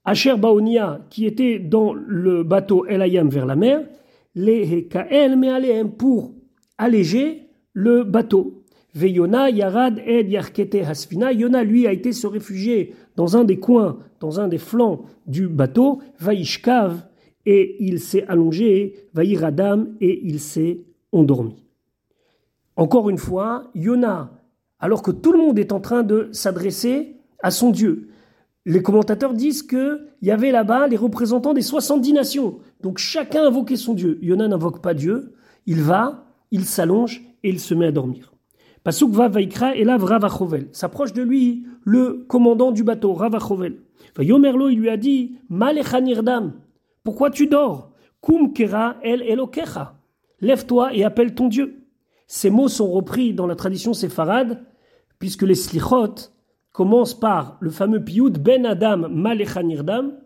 Asher 0.04 0.36
Baonia, 0.36 1.08
qui 1.10 1.26
était 1.26 1.60
dans 1.60 1.94
le 1.94 2.44
bateau 2.44 2.86
El 2.86 3.02
Ayam 3.02 3.30
vers 3.30 3.46
la 3.46 3.56
mer, 3.56 3.88
les 4.36 4.70
Hekael 4.70 5.38
Mealeem 5.38 5.92
pour 5.92 6.34
alléger 6.78 7.48
le 7.72 8.04
bateau. 8.04 8.66
Veyona 8.94 9.50
Yarad 9.50 10.02
Ed 10.06 10.30
Yarkete 10.30 10.84
Hasfina. 10.86 11.32
Yona, 11.32 11.64
lui, 11.64 11.88
a 11.88 11.94
été 11.94 12.12
se 12.12 12.28
réfugier 12.28 12.94
dans 13.16 13.38
un 13.38 13.46
des 13.46 13.60
coins, 13.60 13.98
dans 14.20 14.42
un 14.42 14.50
des 14.50 14.58
flancs 14.58 15.06
du 15.26 15.48
bateau, 15.48 16.02
Vaishkav, 16.20 16.98
et 17.46 17.76
il 17.84 18.00
s'est 18.00 18.26
allongé, 18.28 19.08
Vaïradam, 19.14 19.96
et 20.00 20.22
il 20.24 20.40
s'est 20.40 20.82
endormi. 21.12 21.64
Encore 22.76 23.10
une 23.10 23.18
fois, 23.18 23.70
Yona, 23.76 24.32
alors 24.80 25.02
que 25.02 25.12
tout 25.12 25.32
le 25.32 25.38
monde 25.38 25.60
est 25.60 25.72
en 25.72 25.80
train 25.80 26.04
de 26.04 26.30
s'adresser 26.32 27.18
à 27.42 27.52
son 27.52 27.70
Dieu, 27.70 28.10
les 28.66 28.82
commentateurs 28.82 29.34
disent 29.34 29.64
qu'il 29.64 30.00
y 30.22 30.32
avait 30.32 30.52
là-bas 30.52 30.88
les 30.88 30.96
représentants 30.96 31.54
des 31.54 31.62
70 31.62 32.14
nations. 32.14 32.60
Donc 32.82 32.98
chacun 32.98 33.46
invoquait 33.46 33.76
son 33.76 33.94
Dieu. 33.94 34.20
Yona 34.22 34.48
n'invoque 34.48 34.82
pas 34.82 34.94
Dieu. 34.94 35.34
Il 35.66 35.82
va, 35.82 36.26
il 36.52 36.64
s'allonge 36.64 37.22
et 37.44 37.50
il 37.50 37.60
se 37.60 37.74
met 37.74 37.88
à 37.88 37.92
dormir. 37.92 38.34
Pasuk 38.84 39.12
va 39.12 39.28
vaikra 39.28 39.76
et 39.76 39.84
là 39.84 39.98
Ravachovel. 39.98 40.68
S'approche 40.72 41.14
de 41.14 41.22
lui 41.22 41.66
le 41.84 42.26
commandant 42.28 42.72
du 42.72 42.84
bateau, 42.84 43.14
Ravachovel. 43.14 43.80
Yomerlo, 44.20 44.70
il 44.70 44.80
lui 44.80 44.90
a 44.90 44.98
dit 44.98 45.36
Malechanir-dam, 45.50 46.54
pourquoi 47.04 47.30
tu 47.30 47.48
dors? 47.48 47.92
Kum 48.22 48.54
kera 48.54 48.98
el 49.04 49.22
elokecha. 49.22 50.00
Lève-toi 50.40 50.94
et 50.94 51.04
appelle 51.04 51.36
ton 51.36 51.48
Dieu. 51.48 51.86
Ces 52.28 52.50
mots 52.50 52.68
sont 52.68 52.90
repris 52.90 53.34
dans 53.34 53.48
la 53.48 53.56
tradition 53.56 53.94
séfarade, 53.94 54.66
puisque 55.20 55.44
les 55.44 55.56
slichot, 55.56 56.16
commence 56.72 57.14
par 57.14 57.58
le 57.60 57.70
fameux 57.70 58.04
pioud 58.04 58.40
Ben 58.40 58.66
Adam 58.66 59.10
Malechanirdam, 59.10 60.20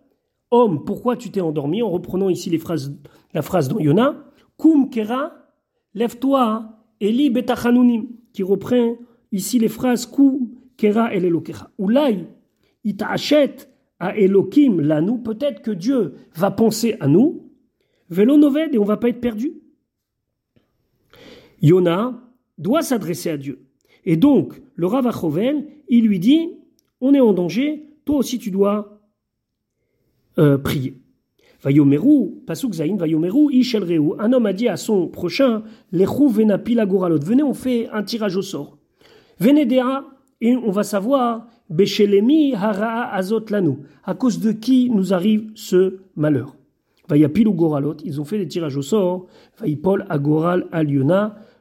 homme, 0.51 0.85
pourquoi 0.85 1.17
tu 1.17 1.29
t'es 1.29 1.41
endormi? 1.41 1.81
En 1.81 1.89
reprenant 1.89 2.29
ici 2.29 2.49
les 2.49 2.57
phrases, 2.57 2.97
la 3.33 3.41
phrase 3.41 3.67
dans 3.67 3.79
Yona, 3.79 4.15
Kum 4.57 4.89
Kera, 4.89 5.33
lève-toi, 5.93 6.69
Eli 7.01 7.29
Betachanunim, 7.29 8.07
qui 8.33 8.43
reprend 8.43 8.95
ici 9.31 9.59
les 9.59 9.67
phrases 9.67 10.05
Kum 10.05 10.49
Kera 10.77 11.13
El 11.13 11.25
Elokecha. 11.25 11.69
Oulai, 11.77 12.27
à 13.99 14.15
Elohim, 14.17 14.81
là, 14.81 15.01
nous, 15.01 15.17
peut-être 15.17 15.61
que 15.61 15.71
Dieu 15.71 16.15
va 16.35 16.51
penser 16.51 16.95
à 16.99 17.07
nous, 17.07 17.49
vélo 18.09 18.37
noved, 18.37 18.73
et 18.73 18.77
on 18.77 18.83
va 18.83 18.97
pas 18.97 19.09
être 19.09 19.21
perdu. 19.21 19.53
Yona 21.61 22.21
doit 22.57 22.81
s'adresser 22.81 23.29
à 23.29 23.37
Dieu. 23.37 23.65
Et 24.05 24.15
donc, 24.15 24.61
le 24.75 24.87
Rav 24.87 25.09
il 25.89 26.05
lui 26.05 26.19
dit, 26.19 26.49
on 27.01 27.13
est 27.13 27.19
en 27.19 27.33
danger, 27.33 27.89
toi 28.05 28.17
aussi 28.17 28.39
tu 28.39 28.51
dois 28.51 29.01
euh, 30.37 30.57
prier. 30.57 31.01
Vayomeru, 31.61 32.43
Pasuk 32.45 32.73
Zain, 32.73 32.95
Vayomeru, 32.95 33.51
Ishel 33.51 33.83
Un 34.19 34.33
homme 34.33 34.45
a 34.45 34.53
dit 34.53 34.67
à 34.67 34.77
son 34.77 35.07
prochain, 35.07 35.63
Lechou 35.91 36.29
venapila 36.29 36.85
goralot. 36.85 37.19
Venez, 37.19 37.43
on 37.43 37.53
fait 37.53 37.89
un 37.89 38.03
tirage 38.03 38.37
au 38.37 38.41
sort. 38.41 38.77
Venez 39.39 39.67
et 40.39 40.55
on 40.55 40.71
va 40.71 40.83
savoir, 40.83 41.47
Bechelemi 41.69 42.53
hara 42.53 43.13
azot 43.13 43.45
lanu. 43.49 43.77
À 44.03 44.13
cause 44.15 44.39
de 44.39 44.51
qui 44.51 44.89
nous 44.89 45.13
arrive 45.13 45.51
ce 45.55 45.97
malheur? 46.15 46.55
Vayapil 47.09 47.47
ou 47.47 47.53
goralot. 47.53 47.97
Ils 48.03 48.19
ont 48.19 48.25
fait 48.25 48.37
des 48.37 48.47
tirages 48.47 48.77
au 48.77 48.81
sort. 48.81 49.27
Vayipol 49.59 50.05
agoral 50.09 50.67
al 50.71 50.87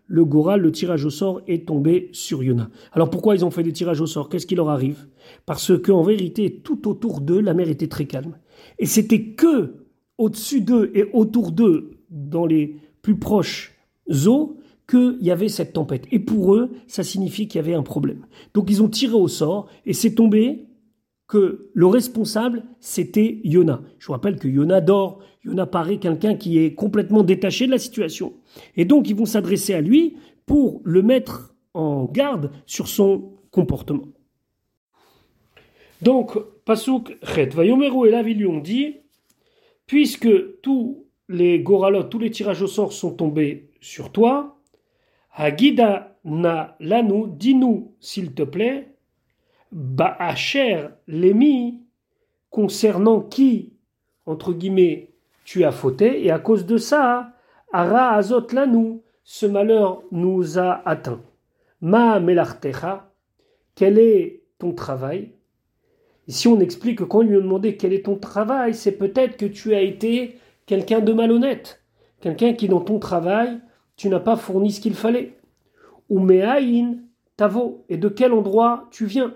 le 0.08 0.24
Goral, 0.24 0.60
le 0.60 0.70
tirage 0.70 1.04
au 1.04 1.10
sort 1.10 1.40
est 1.48 1.66
tombé 1.66 2.10
sur 2.12 2.42
Yona. 2.42 2.70
Alors 2.92 3.10
pourquoi 3.10 3.34
ils 3.34 3.44
ont 3.44 3.50
fait 3.50 3.62
des 3.62 3.72
tirages 3.72 4.00
au 4.00 4.06
sort? 4.06 4.28
Qu'est-ce 4.28 4.46
qui 4.46 4.54
leur 4.54 4.68
arrive? 4.68 5.06
Parce 5.46 5.72
qu'en 5.76 6.02
vérité, 6.02 6.60
tout 6.62 6.88
autour 6.88 7.20
d'eux, 7.20 7.40
la 7.40 7.54
mer 7.54 7.68
était 7.68 7.88
très 7.88 8.04
calme. 8.04 8.36
Et 8.78 8.86
c'était 8.86 9.32
que 9.32 9.74
au-dessus 10.16 10.60
d'eux 10.60 10.90
et 10.94 11.10
autour 11.12 11.50
d'eux, 11.50 11.98
dans 12.10 12.46
les 12.46 12.76
plus 13.02 13.16
proches 13.16 13.74
eaux, 14.26 14.58
qu'il 14.88 15.18
y 15.20 15.30
avait 15.30 15.48
cette 15.48 15.72
tempête. 15.72 16.06
Et 16.12 16.18
pour 16.18 16.54
eux, 16.54 16.70
ça 16.86 17.02
signifie 17.02 17.48
qu'il 17.48 17.58
y 17.58 17.64
avait 17.64 17.74
un 17.74 17.82
problème. 17.82 18.26
Donc 18.54 18.70
ils 18.70 18.82
ont 18.82 18.88
tiré 18.88 19.14
au 19.14 19.28
sort 19.28 19.68
et 19.84 19.92
c'est 19.92 20.14
tombé 20.14 20.66
que 21.28 21.70
le 21.74 21.86
responsable, 21.86 22.64
c'était 22.78 23.40
Yona. 23.42 23.82
Je 23.98 24.06
vous 24.06 24.12
rappelle 24.12 24.38
que 24.38 24.48
Yona 24.48 24.80
dort, 24.80 25.20
Yona 25.44 25.66
paraît 25.66 25.98
quelqu'un 25.98 26.36
qui 26.36 26.58
est 26.58 26.74
complètement 26.74 27.22
détaché 27.22 27.66
de 27.66 27.72
la 27.72 27.78
situation. 27.78 28.34
Et 28.76 28.84
donc, 28.84 29.08
ils 29.08 29.16
vont 29.16 29.26
s'adresser 29.26 29.74
à 29.74 29.80
lui 29.80 30.16
pour 30.44 30.80
le 30.84 31.02
mettre 31.02 31.54
en 31.74 32.04
garde 32.04 32.52
sur 32.66 32.86
son 32.86 33.32
comportement. 33.50 34.06
Donc, 36.02 36.38
Pasuk 36.64 37.16
Chet, 37.22 37.46
Vayomeru 37.46 38.08
et 38.08 38.10
la 38.10 38.22
lui 38.22 38.46
ont 38.46 38.60
dit, 38.60 38.96
puisque 39.86 40.60
tous 40.60 41.06
les 41.28 41.60
goralotes, 41.60 42.10
tous 42.10 42.18
les 42.18 42.30
tirages 42.30 42.62
au 42.62 42.66
sort 42.66 42.92
sont 42.92 43.12
tombés 43.12 43.70
sur 43.80 44.12
toi, 44.12 44.55
Na 45.38 46.76
lanu, 46.80 47.26
dis-nous, 47.28 47.94
s'il 48.00 48.34
te 48.34 48.42
plaît, 48.42 48.96
Ba'acher 49.70 50.88
l'émi, 51.06 51.82
concernant 52.50 53.20
qui, 53.20 53.74
entre 54.24 54.52
guillemets, 54.52 55.10
tu 55.44 55.64
as 55.64 55.72
fauté, 55.72 56.24
et 56.24 56.30
à 56.30 56.38
cause 56.38 56.66
de 56.66 56.78
ça, 56.78 57.32
Ara 57.72 58.14
azot 58.14 58.46
lanu, 58.52 59.00
ce 59.22 59.46
malheur 59.46 60.02
nous 60.10 60.58
a 60.58 60.82
atteint. 60.88 61.20
Ma 61.80 62.18
melartecha, 62.18 63.12
quel 63.74 63.98
est 63.98 64.42
ton 64.58 64.72
travail? 64.72 65.32
Ici, 66.26 66.48
on 66.48 66.58
explique 66.60 66.98
que 66.98 67.04
quand 67.04 67.22
il 67.22 67.28
lui 67.28 67.36
a 67.36 67.40
demandé 67.40 67.76
quel 67.76 67.92
est 67.92 68.06
ton 68.06 68.16
travail, 68.16 68.74
c'est 68.74 68.98
peut-être 68.98 69.36
que 69.36 69.46
tu 69.46 69.74
as 69.74 69.82
été 69.82 70.38
quelqu'un 70.64 71.00
de 71.00 71.12
malhonnête, 71.12 71.84
quelqu'un 72.20 72.54
qui, 72.54 72.68
dans 72.68 72.80
ton 72.80 72.98
travail, 72.98 73.60
tu 73.96 74.08
n'as 74.08 74.20
pas 74.20 74.36
fourni 74.36 74.70
ce 74.70 74.80
qu'il 74.80 74.94
fallait. 74.94 75.38
Ou 76.08 76.20
me'aïn 76.20 76.98
tavo, 77.36 77.84
et 77.88 77.96
de 77.96 78.08
quel 78.08 78.32
endroit 78.32 78.88
tu 78.90 79.06
viens? 79.06 79.34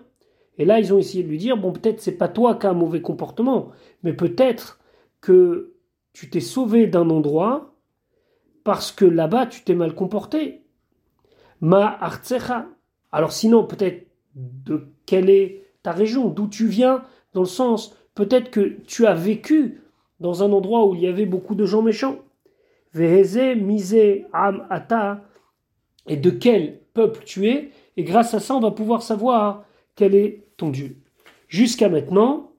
Et 0.59 0.65
là, 0.65 0.79
ils 0.79 0.93
ont 0.93 0.99
essayé 0.99 1.23
de 1.23 1.29
lui 1.29 1.39
dire, 1.39 1.57
bon, 1.57 1.73
peut-être 1.73 2.01
c'est 2.01 2.17
pas 2.17 2.29
toi 2.29 2.55
qui 2.55 2.67
as 2.67 2.71
un 2.71 2.75
mauvais 2.75 3.01
comportement, 3.01 3.71
mais 4.03 4.13
peut-être 4.13 4.81
que 5.21 5.75
tu 6.13 6.29
t'es 6.29 6.41
sauvé 6.41 6.87
d'un 6.87 7.09
endroit 7.11 7.75
parce 8.65 8.93
que 8.93 9.05
là-bas, 9.05 9.47
tu 9.47 9.63
t'es 9.63 9.75
mal 9.75 9.95
comporté. 9.95 10.63
Ma 11.61 11.87
artsecha. 11.87 12.67
Alors 13.13 13.33
sinon, 13.33 13.65
peut-être 13.65 14.07
de 14.35 14.87
quelle 15.07 15.31
est 15.31 15.65
ta 15.83 15.93
région, 15.93 16.29
d'où 16.29 16.47
tu 16.47 16.67
viens, 16.67 17.03
dans 17.33 17.41
le 17.41 17.47
sens, 17.47 17.97
peut-être 18.15 18.51
que 18.51 18.77
tu 18.87 19.07
as 19.07 19.15
vécu 19.15 19.83
dans 20.21 20.43
un 20.43 20.53
endroit 20.53 20.87
où 20.87 20.95
il 20.95 21.01
y 21.01 21.07
avait 21.07 21.27
beaucoup 21.27 21.55
de 21.55 21.65
gens 21.65 21.83
méchants. 21.83 22.19
Veheze, 22.93 23.57
mise, 23.57 24.25
am, 24.33 24.67
ata, 24.71 25.23
et 26.07 26.17
de 26.17 26.31
quel 26.31 26.81
peuple 26.93 27.23
tu 27.25 27.49
es, 27.49 27.71
et 27.97 28.03
grâce 28.03 28.35
à 28.35 28.41
ça, 28.41 28.55
on 28.55 28.61
va 28.61 28.71
pouvoir 28.71 29.03
savoir 29.03 29.65
quel 29.95 30.15
est 30.15 30.47
ton 30.57 30.71
Dieu. 30.71 30.97
Jusqu'à 31.49 31.89
maintenant, 31.89 32.53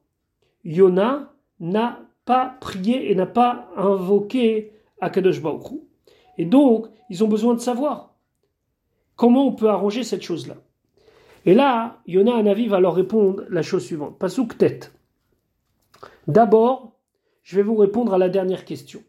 Yona 0.64 1.34
n'a 1.60 2.00
pas 2.26 2.58
prié 2.62 3.12
et 3.12 3.16
n'a 3.16 3.26
pas 3.26 3.70
invoqué 3.76 4.74
Akadosh 5.00 5.42
Baruch 5.42 5.80
Et 6.38 6.46
donc, 6.46 6.88
ils 7.10 7.24
ont 7.24 7.28
besoin 7.28 7.56
de 7.56 7.60
savoir 7.60 8.14
comment 9.16 9.48
on 9.48 9.54
peut 9.54 9.70
arranger 9.70 10.04
cette 10.04 10.22
chose-là. 10.22 10.56
Et 11.46 11.54
là, 11.54 12.02
Yona 12.08 12.36
Anavi 12.36 12.68
va 12.68 12.80
leur 12.80 12.96
répondre 12.96 13.44
la 13.50 13.62
chose 13.62 13.86
suivante. 13.86 14.18
Pasouk 14.20 14.58
tête. 14.58 14.94
D'abord, 16.28 16.94
je 17.44 17.56
vais 17.56 17.64
vous 17.64 17.76
répondre 17.76 18.14
à 18.14 18.18
la 18.18 18.30
dernière 18.30 18.66
question. 18.66 19.02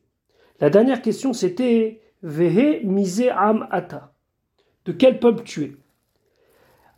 La 0.63 0.71
dernière 0.71 1.03
question, 1.03 1.33
c'était 1.33 2.01
Vehe 2.23 2.85
mise 2.85 3.25
am 3.35 3.67
ata. 3.73 4.13
De 4.85 4.93
quel 4.93 5.19
peuple 5.19 5.43
tu 5.43 5.65
es? 5.65 5.73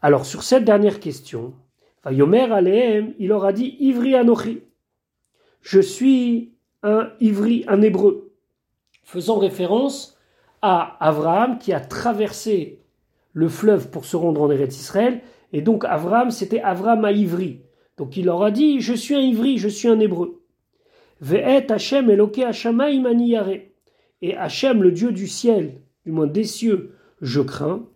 Alors 0.03 0.27
sur 0.27 0.43
cette 0.43 0.67
dernière 0.67 1.01
question, 1.01 1.55
Vayomer 2.05 2.53
Aleem, 2.53 3.15
il 3.19 3.33
aura 3.33 3.55
dit 3.55 3.79
Ivri 3.81 4.17
Anochi. 4.17 4.61
Je 5.63 5.81
suis 5.81 6.53
un 6.83 7.09
Ivri, 7.21 7.65
un 7.67 7.81
hébreu, 7.81 8.35
faisant 9.03 9.39
référence 9.39 10.19
à 10.61 10.99
Abraham 11.01 11.57
qui 11.57 11.73
a 11.73 11.81
traversé 11.81 12.83
le 13.33 13.49
fleuve 13.49 13.89
pour 13.89 14.05
se 14.05 14.17
rendre 14.17 14.43
en 14.43 14.51
Eretz 14.51 14.77
Israël. 14.79 15.23
Et 15.55 15.63
donc 15.63 15.87
Abraham, 15.87 16.31
c'était 16.31 16.61
Abraham 16.61 17.07
à 17.07 17.13
Ivri. 17.13 17.63
Donc 17.97 18.19
il 18.19 18.27
leur 18.27 18.43
a 18.43 18.51
dit 18.51 18.81
Je 18.81 18.93
suis 18.93 19.15
un 19.15 19.21
Ivri, 19.21 19.57
je 19.57 19.69
suis 19.69 19.89
un 19.89 20.01
hébreu. 20.01 20.34
Et 24.23 24.37
Hashem, 24.37 24.83
le 24.83 24.93
Dieu 24.93 25.13
du 25.13 25.27
ciel, 25.27 25.81
du 26.05 26.13
moins 26.13 26.27
des 26.27 26.45
cieux, 26.45 26.95
je 27.21 27.41
crains. 27.41 27.87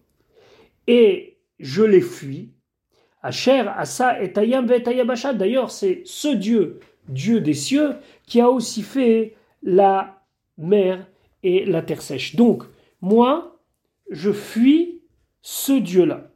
Et 0.87 1.39
je 1.59 1.83
les 1.83 2.01
fuis. 2.01 2.53
Asa 3.23 4.23
et 4.23 4.29
D'ailleurs, 4.29 5.71
c'est 5.71 6.03
ce 6.05 6.29
Dieu, 6.29 6.81
Dieu 7.09 7.41
des 7.41 7.55
cieux, 7.55 7.97
qui 8.27 8.41
a 8.41 8.49
aussi 8.49 8.83
fait 8.83 9.35
la 9.63 10.23
mer 10.57 11.07
et 11.43 11.65
la 11.65 11.83
terre 11.83 12.03
sèche. 12.03 12.37
Donc, 12.37 12.65
moi, 13.01 13.61
je 14.11 14.33
fuis 14.33 15.03
ce 15.43 15.73
Dieu-là. 15.73 16.31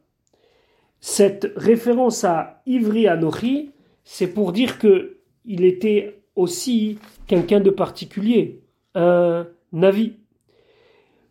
Cette 0.99 1.51
référence 1.55 2.23
à 2.23 2.61
Ivri 2.65 3.07
Anochi, 3.07 3.71
c'est 4.03 4.27
pour 4.27 4.51
dire 4.53 4.79
que 4.79 5.17
il 5.45 5.65
était 5.65 6.22
aussi 6.35 6.97
quelqu'un 7.27 7.59
de 7.59 7.69
particulier, 7.69 8.61
un 8.95 9.47
Navi. 9.71 10.13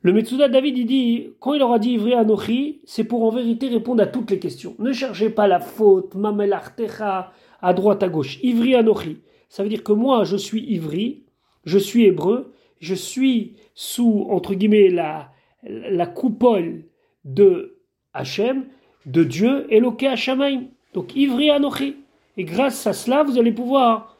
Le 0.04 0.12
Metsuda 0.12 0.48
David, 0.48 0.78
il 0.78 0.86
dit, 0.86 1.28
quand 1.38 1.54
il 1.54 1.62
aura 1.62 1.78
dit 1.78 1.92
Ivri 1.92 2.14
Anochi, 2.14 2.80
c'est 2.84 3.04
pour 3.04 3.22
en 3.22 3.30
vérité 3.30 3.68
répondre 3.68 4.02
à 4.02 4.06
toutes 4.06 4.32
les 4.32 4.40
questions. 4.40 4.74
Ne 4.80 4.92
cherchez 4.92 5.30
pas 5.30 5.46
la 5.46 5.60
faute, 5.60 6.16
Mamel 6.16 6.52
Artecha, 6.52 7.32
à 7.60 7.72
droite, 7.72 8.02
à 8.02 8.08
gauche. 8.08 8.40
Ivri 8.42 8.74
Anochi. 8.74 9.18
Ça 9.48 9.62
veut 9.62 9.68
dire 9.68 9.84
que 9.84 9.92
moi, 9.92 10.24
je 10.24 10.36
suis 10.36 10.64
Ivri, 10.72 11.22
je 11.64 11.78
suis 11.78 12.04
hébreu, 12.04 12.52
je 12.80 12.94
suis 12.94 13.54
sous, 13.74 14.26
entre 14.28 14.54
guillemets, 14.54 14.88
la, 14.88 15.30
la 15.62 16.06
coupole 16.06 16.84
de 17.24 17.78
Hachem, 18.12 18.64
de 19.06 19.22
Dieu, 19.22 19.72
Eloke 19.72 20.02
Hashamaim. 20.02 20.64
Donc 20.94 21.14
Ivri 21.14 21.50
Anochi. 21.50 21.96
Et 22.36 22.44
grâce 22.44 22.86
à 22.88 22.92
cela, 22.92 23.22
vous 23.22 23.38
allez 23.38 23.52
pouvoir 23.52 24.11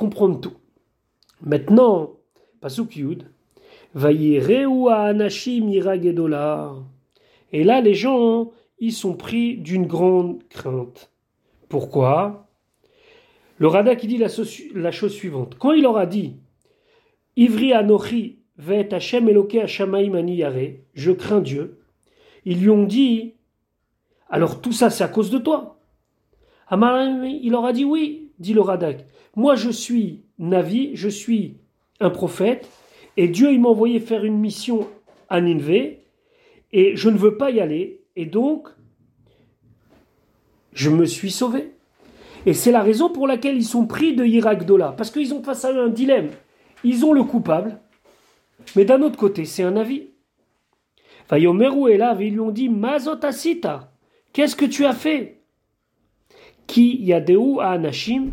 comprendre 0.00 0.40
tout. 0.40 0.56
Maintenant, 1.42 2.16
Pasuk 2.62 2.96
Yud, 2.96 3.26
et 7.52 7.64
là, 7.64 7.80
les 7.80 7.94
gens, 7.94 8.50
ils 8.78 8.92
sont 8.92 9.14
pris 9.14 9.58
d'une 9.58 9.86
grande 9.86 10.42
crainte. 10.48 11.10
Pourquoi? 11.68 12.48
Le 13.58 13.66
Rada 13.66 13.94
qui 13.94 14.06
dit 14.06 14.16
la, 14.16 14.28
chose 14.90 15.12
suivante. 15.12 15.56
Quand 15.58 15.72
il 15.72 15.82
leur 15.82 15.98
a 15.98 16.06
dit 16.06 16.36
Ivri 17.36 17.74
Anochi 17.74 18.38
vet 18.56 18.94
Hashem 18.94 19.28
Eloke 19.28 19.66
je 20.94 21.12
crains 21.12 21.40
Dieu, 21.40 21.78
ils 22.46 22.58
lui 22.58 22.70
ont 22.70 22.84
dit 22.84 23.34
Alors 24.30 24.62
tout 24.62 24.72
ça, 24.72 24.88
c'est 24.88 25.04
à 25.04 25.08
cause 25.08 25.30
de 25.30 25.38
toi. 25.38 25.78
Il 26.72 27.50
leur 27.50 27.66
a 27.66 27.72
dit 27.74 27.84
Oui, 27.84 28.29
dit 28.40 28.52
le 28.52 28.60
Radak. 28.60 29.06
Moi, 29.36 29.54
je 29.54 29.70
suis 29.70 30.22
Navi, 30.38 30.90
je 30.94 31.08
suis 31.08 31.58
un 32.00 32.10
prophète, 32.10 32.68
et 33.16 33.28
Dieu, 33.28 33.52
il 33.52 33.60
m'a 33.60 33.68
envoyé 33.68 34.00
faire 34.00 34.24
une 34.24 34.38
mission 34.38 34.88
à 35.28 35.40
Ninvé, 35.40 36.04
et 36.72 36.96
je 36.96 37.08
ne 37.10 37.18
veux 37.18 37.36
pas 37.36 37.50
y 37.50 37.60
aller, 37.60 38.00
et 38.16 38.26
donc, 38.26 38.68
je 40.72 40.90
me 40.90 41.04
suis 41.04 41.30
sauvé. 41.30 41.72
Et 42.46 42.54
c'est 42.54 42.72
la 42.72 42.82
raison 42.82 43.10
pour 43.10 43.26
laquelle 43.26 43.56
ils 43.56 43.64
sont 43.64 43.86
pris 43.86 44.14
de 44.14 44.24
Yirakdola. 44.24 44.94
Parce 44.96 45.10
qu'ils 45.10 45.34
ont 45.34 45.42
face 45.42 45.64
à 45.64 45.72
eux 45.72 45.80
un 45.80 45.88
dilemme. 45.88 46.30
Ils 46.84 47.04
ont 47.04 47.12
le 47.12 47.22
coupable, 47.22 47.78
mais 48.76 48.86
d'un 48.86 49.02
autre 49.02 49.18
côté, 49.18 49.44
c'est 49.44 49.62
un 49.62 49.76
avis. 49.76 50.08
Vayomeru 51.28 51.92
est 51.92 51.98
là, 51.98 52.16
ils 52.18 52.32
lui 52.32 52.40
ont 52.40 52.50
dit 52.50 52.68
Mazotasita, 52.68 53.92
qu'est-ce 54.32 54.56
que 54.56 54.64
tu 54.64 54.86
as 54.86 54.94
fait? 54.94 55.39
Qui 56.70 57.02
yadeu 57.02 57.58
à 57.58 57.70
Anashim, 57.70 58.30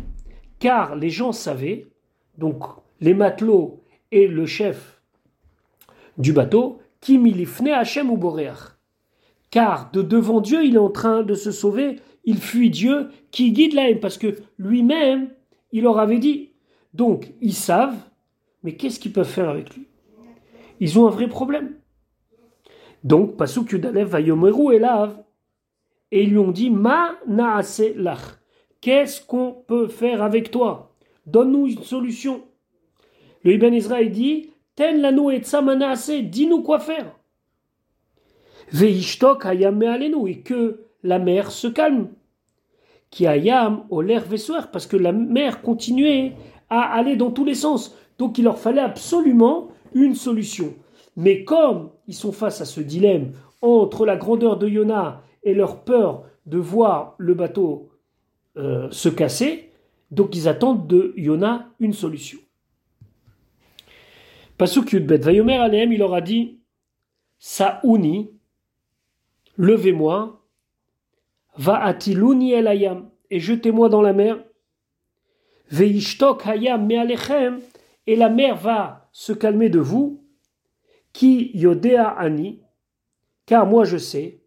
car 0.60 0.94
les 0.94 1.10
gens 1.10 1.32
savaient, 1.32 1.88
donc 2.36 2.62
les 3.00 3.12
matelots 3.12 3.82
et 4.12 4.28
le 4.28 4.46
chef 4.46 5.02
du 6.18 6.32
bateau, 6.32 6.78
qui 7.00 7.18
milifne 7.18 7.66
Hachem 7.66 8.12
ou 8.12 8.16
Boréach. 8.16 8.76
Car 9.50 9.90
de 9.90 10.02
devant 10.02 10.40
Dieu, 10.40 10.64
il 10.64 10.76
est 10.76 10.78
en 10.78 10.88
train 10.88 11.24
de 11.24 11.34
se 11.34 11.50
sauver, 11.50 11.96
il 12.22 12.38
fuit 12.38 12.70
Dieu 12.70 13.08
qui 13.32 13.50
guide 13.50 13.74
la 13.74 13.90
haine, 13.90 13.98
parce 13.98 14.18
que 14.18 14.36
lui-même, 14.56 15.30
il 15.72 15.82
leur 15.82 15.98
avait 15.98 16.20
dit. 16.20 16.52
Donc, 16.94 17.32
ils 17.40 17.54
savent, 17.54 17.98
mais 18.62 18.76
qu'est-ce 18.76 19.00
qu'ils 19.00 19.12
peuvent 19.12 19.28
faire 19.28 19.48
avec 19.48 19.74
lui? 19.74 19.88
Ils 20.78 20.96
ont 20.96 21.08
un 21.08 21.10
vrai 21.10 21.26
problème. 21.26 21.74
Donc, 23.02 23.36
Pasuk 23.36 23.72
Yudalev 23.72 24.10
Vayomeru 24.10 24.76
Elav, 24.76 25.24
et 26.10 26.22
ils 26.22 26.30
lui 26.30 26.38
ont 26.38 26.50
dit 26.50 26.70
Ma 26.70 27.16
lach. 27.26 28.38
Qu'est-ce 28.80 29.24
qu'on 29.24 29.52
peut 29.66 29.88
faire 29.88 30.22
avec 30.22 30.50
toi? 30.50 30.94
Donne-nous 31.26 31.66
une 31.66 31.82
solution. 31.82 32.42
Le 33.42 33.52
Ibn 33.54 33.74
Israël 33.74 34.10
dit 34.10 34.50
Ten 34.76 35.00
lanu 35.00 35.34
et 35.34 36.22
dis-nous 36.22 36.62
quoi 36.62 36.78
faire. 36.78 37.16
Veishtok 38.70 39.44
hayam 39.44 39.82
et 39.82 40.40
que 40.40 40.84
la 41.02 41.18
mer 41.18 41.50
se 41.50 41.66
calme. 41.66 42.08
Qui 43.10 43.26
ayam 43.26 43.84
au 43.90 44.02
l'air 44.02 44.24
parce 44.70 44.86
que 44.86 44.96
la 44.96 45.12
mer 45.12 45.62
continuait 45.62 46.34
à 46.70 46.94
aller 46.94 47.16
dans 47.16 47.30
tous 47.30 47.44
les 47.44 47.54
sens. 47.54 47.96
Donc 48.18 48.38
il 48.38 48.44
leur 48.44 48.58
fallait 48.58 48.80
absolument 48.80 49.68
une 49.94 50.14
solution. 50.14 50.74
Mais 51.16 51.44
comme 51.44 51.90
ils 52.06 52.14
sont 52.14 52.32
face 52.32 52.60
à 52.60 52.64
ce 52.64 52.80
dilemme 52.80 53.32
entre 53.62 54.06
la 54.06 54.16
grandeur 54.16 54.56
de 54.56 54.68
Yona 54.68 55.22
et 55.48 55.54
leur 55.54 55.82
peur 55.82 56.24
de 56.44 56.58
voir 56.58 57.14
le 57.16 57.32
bateau 57.32 57.90
euh, 58.58 58.90
se 58.90 59.08
casser, 59.08 59.72
donc 60.10 60.36
ils 60.36 60.46
attendent 60.46 60.86
de 60.86 61.14
Yona 61.16 61.70
une 61.80 61.94
solution. 61.94 62.38
Pasuk 64.58 64.92
Yudbet, 64.92 65.18
Vayomer 65.18 65.56
Aleem, 65.56 65.92
il 65.92 65.98
leur 66.00 66.12
a 66.12 66.20
dit 66.20 66.58
Saouni, 67.38 68.30
levez-moi, 69.56 70.44
va 71.56 71.82
atiluni 71.82 72.52
el 72.52 72.66
ayam, 72.66 73.08
et 73.30 73.40
jetez-moi 73.40 73.88
dans 73.88 74.02
la 74.02 74.12
mer. 74.12 74.38
Veishtok 75.70 76.46
hayam 76.46 76.86
me'alechem, 76.86 77.60
et 78.06 78.16
la 78.16 78.28
mer 78.28 78.56
va 78.56 79.08
se 79.12 79.32
calmer 79.32 79.70
de 79.70 79.78
vous. 79.78 80.22
Qui 81.12 81.52
yodea 81.54 82.06
ani, 82.06 82.60
car 83.46 83.66
moi 83.66 83.84
je 83.84 83.96
sais. 83.96 84.40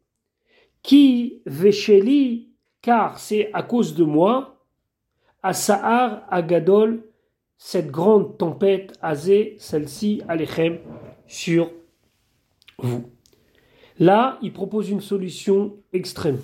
Qui 0.83 1.41
vesheli, 1.45 2.49
car 2.81 3.19
c'est 3.19 3.51
à 3.53 3.63
cause 3.63 3.95
de 3.95 4.03
moi. 4.03 4.65
Asahar 5.43 6.23
agadol, 6.29 7.03
cette 7.57 7.89
grande 7.89 8.37
tempête 8.37 8.97
azé, 9.01 9.55
celle-ci, 9.59 10.21
alechem, 10.27 10.79
sur 11.27 11.71
vous. 12.77 13.09
Là, 13.99 14.39
il 14.41 14.51
propose 14.51 14.89
une 14.89 15.01
solution 15.01 15.77
extrême. 15.93 16.39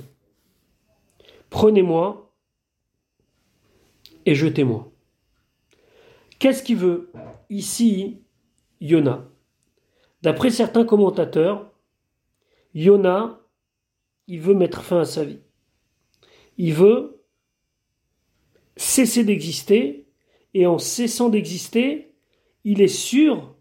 Prenez-moi 1.49 2.31
et 4.25 4.35
jetez-moi. 4.35 4.91
Qu'est-ce 6.39 6.61
qu'il 6.61 6.77
veut 6.77 7.11
ici, 7.49 8.21
Yona? 8.79 9.25
D'après 10.21 10.51
certains 10.51 10.85
commentateurs, 10.85 11.71
Yona, 12.75 13.39
il 14.27 14.41
veut 14.41 14.53
mettre 14.53 14.81
fin 14.83 15.01
à 15.01 15.05
sa 15.05 15.23
vie. 15.23 15.39
Il 16.57 16.73
veut 16.73 17.23
cesser 18.75 19.23
d'exister 19.23 20.07
et 20.53 20.65
en 20.65 20.77
cessant 20.77 21.29
d'exister, 21.29 22.13
il 22.63 22.81
est 22.81 22.87
sûr 22.87 23.55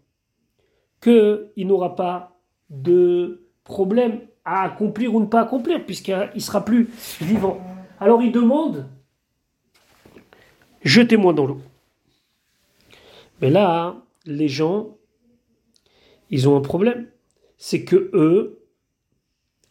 qu'il 1.01 1.67
n'aura 1.67 1.95
pas 1.95 2.39
de 2.69 3.47
problème 3.63 4.21
à 4.45 4.63
accomplir 4.63 5.13
ou 5.13 5.19
ne 5.19 5.25
pas 5.25 5.41
accomplir, 5.41 5.85
puisqu'il 5.85 6.41
sera 6.41 6.63
plus 6.63 6.89
vivant. 7.21 7.59
Alors 7.99 8.21
il 8.21 8.31
demande, 8.31 8.89
jetez-moi 10.83 11.33
dans 11.33 11.45
l'eau. 11.45 11.61
Mais 13.41 13.49
là, 13.49 14.01
les 14.25 14.47
gens, 14.47 14.97
ils 16.29 16.49
ont 16.49 16.57
un 16.57 16.61
problème. 16.61 17.07
C'est 17.57 17.83
que 17.83 18.09
eux, 18.13 18.65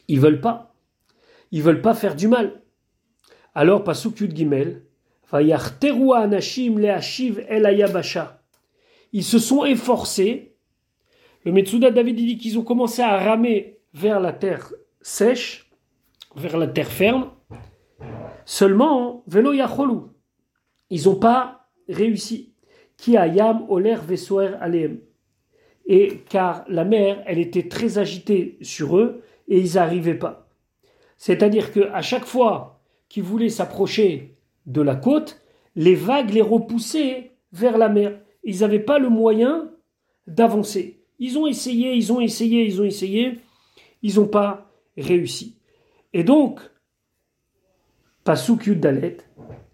ils 0.08 0.20
veulent 0.20 0.40
pas. 0.40 0.75
Ils 1.56 1.62
veulent 1.62 1.80
pas 1.80 1.94
faire 1.94 2.14
du 2.14 2.28
mal. 2.28 2.60
Alors, 3.54 3.82
Pasuk 3.82 4.20
Yud 4.20 4.36
Gimel, 4.36 4.82
ils 9.12 9.24
se 9.24 9.38
sont 9.38 9.64
efforcés. 9.64 10.54
Le 11.46 11.52
Metsuda 11.52 11.90
David 11.90 12.16
dit 12.16 12.36
qu'ils 12.36 12.58
ont 12.58 12.62
commencé 12.62 13.00
à 13.00 13.16
ramer 13.16 13.78
vers 13.94 14.20
la 14.20 14.34
terre 14.34 14.70
sèche, 15.00 15.70
vers 16.34 16.58
la 16.58 16.66
terre 16.66 16.92
ferme. 16.92 17.30
Seulement, 18.44 19.24
Velo 19.26 19.54
Yacholou, 19.54 20.10
ils 20.90 21.04
n'ont 21.04 21.16
pas 21.16 21.70
réussi. 21.88 22.52
Qui 22.98 23.16
ayam 23.16 23.64
oler 23.70 23.96
vesoer 24.06 24.58
aleem. 24.60 25.00
Et 25.86 26.18
car 26.28 26.66
la 26.68 26.84
mer, 26.84 27.22
elle 27.24 27.38
était 27.38 27.66
très 27.66 27.96
agitée 27.96 28.58
sur 28.60 28.98
eux 28.98 29.22
et 29.48 29.58
ils 29.58 29.76
n'arrivaient 29.76 30.18
pas. 30.18 30.45
C'est-à-dire 31.16 31.72
qu'à 31.72 32.02
chaque 32.02 32.24
fois 32.24 32.80
qu'ils 33.08 33.22
voulaient 33.22 33.48
s'approcher 33.48 34.36
de 34.66 34.82
la 34.82 34.96
côte, 34.96 35.40
les 35.74 35.94
vagues 35.94 36.30
les 36.30 36.42
repoussaient 36.42 37.32
vers 37.52 37.78
la 37.78 37.88
mer. 37.88 38.18
Ils 38.44 38.60
n'avaient 38.60 38.78
pas 38.78 38.98
le 38.98 39.08
moyen 39.08 39.70
d'avancer. 40.26 41.00
Ils 41.18 41.38
ont 41.38 41.46
essayé, 41.46 41.94
ils 41.94 42.12
ont 42.12 42.20
essayé, 42.20 42.64
ils 42.66 42.80
ont 42.80 42.84
essayé, 42.84 43.38
ils 44.02 44.16
n'ont 44.16 44.28
pas 44.28 44.70
réussi. 44.96 45.56
Et 46.12 46.24
donc, 46.24 46.60
Pasuk 48.24 48.68
Dalet, 48.70 49.18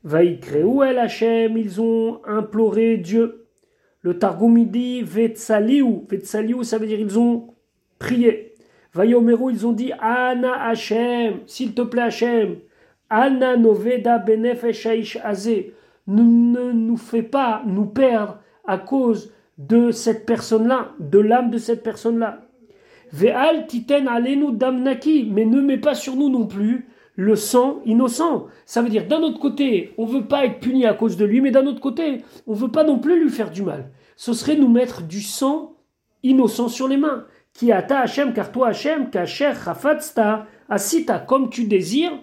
Vaikreu 0.04 0.84
El 0.84 0.98
Hashem, 0.98 1.56
ils 1.56 1.80
ont 1.80 2.20
imploré 2.26 2.96
Dieu. 2.98 3.46
Le 4.00 4.18
Targum 4.18 4.64
dit 4.66 5.02
Vetsaliu. 5.02 6.02
Vetsaliu, 6.08 6.64
ça 6.64 6.78
veut 6.78 6.86
dire 6.86 7.00
ils 7.00 7.18
ont 7.18 7.54
prié. 7.98 8.51
Vayomeru, 8.94 9.52
ils 9.52 9.66
ont 9.66 9.72
dit 9.72 9.92
Ana 10.00 10.52
Hashem, 10.68 11.40
s'il 11.46 11.74
te 11.74 11.82
plaît 11.82 12.02
Hashem. 12.02 12.56
Anna 13.08 13.56
Noveda 13.56 14.18
Benefesh 14.18 15.18
Azé. 15.22 15.74
Ne 16.06 16.72
nous 16.72 16.96
fait 16.96 17.22
pas 17.22 17.62
nous 17.66 17.86
perdre 17.86 18.38
à 18.66 18.78
cause 18.78 19.32
de 19.58 19.90
cette 19.90 20.26
personne-là, 20.26 20.92
de 20.98 21.18
l'âme 21.18 21.50
de 21.50 21.58
cette 21.58 21.82
personne-là. 21.82 22.40
Ve'al 23.12 23.66
titen 23.66 24.08
alenu 24.08 24.52
damnaki, 24.52 25.28
mais 25.30 25.44
ne 25.44 25.60
mets 25.60 25.78
pas 25.78 25.94
sur 25.94 26.16
nous 26.16 26.30
non 26.30 26.46
plus 26.46 26.88
le 27.14 27.36
sang 27.36 27.80
innocent. 27.84 28.46
Ça 28.64 28.82
veut 28.82 28.88
dire, 28.88 29.06
d'un 29.06 29.20
autre 29.20 29.38
côté, 29.38 29.92
on 29.98 30.06
veut 30.06 30.26
pas 30.26 30.46
être 30.46 30.60
puni 30.60 30.86
à 30.86 30.94
cause 30.94 31.16
de 31.16 31.24
lui, 31.24 31.40
mais 31.40 31.50
d'un 31.50 31.66
autre 31.66 31.80
côté, 31.80 32.22
on 32.46 32.54
veut 32.54 32.70
pas 32.70 32.84
non 32.84 32.98
plus 32.98 33.22
lui 33.22 33.30
faire 33.30 33.50
du 33.50 33.62
mal. 33.62 33.90
Ce 34.16 34.32
serait 34.32 34.56
nous 34.56 34.68
mettre 34.68 35.02
du 35.02 35.20
sang 35.20 35.74
innocent 36.22 36.68
sur 36.68 36.88
les 36.88 36.96
mains. 36.96 37.26
Qui 37.54 37.70
ata 37.72 38.00
Hachem, 38.00 38.32
car 38.32 38.50
toi 38.50 38.68
Hachem, 38.68 39.10
kacher 39.10 39.52
rafatsta, 39.52 40.46
asita, 40.68 41.18
comme 41.18 41.50
tu 41.50 41.64
désires, 41.64 42.18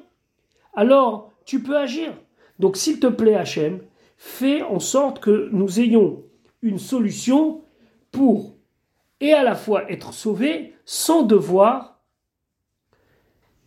alors 0.74 1.32
tu 1.46 1.62
peux 1.62 1.78
agir. 1.78 2.14
Donc 2.58 2.78
s'il 2.78 3.00
te 3.00 3.08
plaît 3.08 3.36
Hachem, 3.36 3.82
fais 4.18 4.62
en 4.62 4.80
sorte 4.80 5.20
que 5.20 5.50
nous 5.52 5.80
ayons 5.80 6.24
une 6.62 6.80
solution 6.80 7.64
pour 8.12 8.56
et 9.22 9.34
à 9.34 9.44
la 9.44 9.56
fois 9.56 9.90
être 9.92 10.14
sauvés 10.14 10.74
sans 10.86 11.24
devoir 11.24 12.02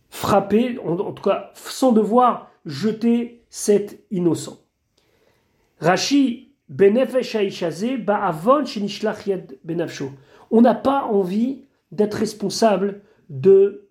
frapper, 0.09 0.77
en, 0.79 1.11
tout 1.11 1.23
cas 1.23 1.51
sans 1.55 1.91
devoir 1.91 2.51
jeter 2.65 3.43
cet 3.49 4.05
innocent. 4.11 4.59
Rashi 5.79 6.53
benefesh 6.69 7.35
ba'avon 8.05 8.63
benafsho. 9.63 10.11
On 10.53 10.61
n'a 10.61 10.75
pas 10.75 11.05
envie 11.05 11.65
d'être 11.91 12.13
responsable 12.13 13.01
de 13.27 13.89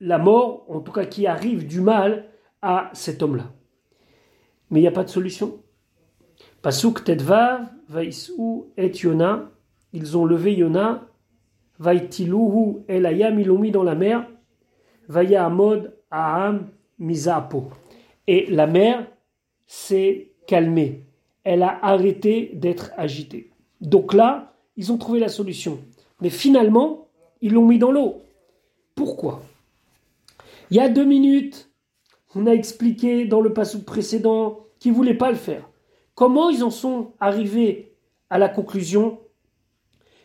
la 0.00 0.18
mort, 0.18 0.66
en 0.68 0.80
tout 0.80 0.90
cas 0.90 1.04
qui 1.04 1.28
arrive 1.28 1.64
du 1.64 1.80
mal 1.80 2.26
à 2.60 2.90
cet 2.92 3.22
homme-là. 3.22 3.52
Mais 4.68 4.80
il 4.80 4.82
n'y 4.82 4.88
a 4.88 4.92
pas 4.92 5.04
de 5.04 5.08
solution. 5.08 5.60
Pasuk 6.60 7.04
tedvav 7.04 7.68
vaisou 7.88 8.72
et 8.76 8.90
Yona. 8.98 9.48
Ils 9.92 10.18
ont 10.18 10.24
levé 10.24 10.54
Yona. 10.54 11.06
Vaitiluhu 11.78 12.82
elayam, 12.88 13.38
ils 13.38 13.46
l'ont 13.46 13.60
mis 13.60 13.70
dans 13.70 13.84
la 13.84 13.94
mer. 13.94 14.26
Vaya 15.08 15.48
Aham 16.10 16.66
Misapo. 16.98 17.70
Et 18.26 18.46
la 18.50 18.66
mer 18.66 19.06
s'est 19.68 20.32
calmée. 20.48 21.04
Elle 21.44 21.62
a 21.62 21.78
arrêté 21.80 22.50
d'être 22.54 22.90
agitée. 22.96 23.52
Donc 23.80 24.14
là, 24.14 24.55
ils 24.76 24.92
ont 24.92 24.98
trouvé 24.98 25.20
la 25.20 25.28
solution. 25.28 25.78
Mais 26.20 26.30
finalement, 26.30 27.08
ils 27.40 27.52
l'ont 27.52 27.66
mis 27.66 27.78
dans 27.78 27.90
l'eau. 27.90 28.22
Pourquoi? 28.94 29.42
Il 30.70 30.76
y 30.76 30.80
a 30.80 30.88
deux 30.88 31.04
minutes, 31.04 31.70
on 32.34 32.46
a 32.46 32.52
expliqué 32.52 33.26
dans 33.26 33.40
le 33.40 33.52
passage 33.52 33.84
précédent 33.84 34.66
qu'ils 34.78 34.92
ne 34.92 34.96
voulaient 34.96 35.14
pas 35.14 35.30
le 35.30 35.36
faire. 35.36 35.68
Comment 36.14 36.50
ils 36.50 36.64
en 36.64 36.70
sont 36.70 37.12
arrivés 37.20 37.94
à 38.30 38.38
la 38.38 38.48
conclusion 38.48 39.20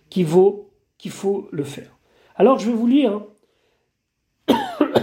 qu'il 0.09 0.25
faut, 0.25 0.71
qu'il 0.97 1.11
faut 1.11 1.47
le 1.51 1.63
faire? 1.63 1.97
Alors 2.35 2.59
je 2.59 2.69
vais 2.69 2.75
vous 2.75 2.87
lire, 2.87 3.23
hein. 4.47 4.57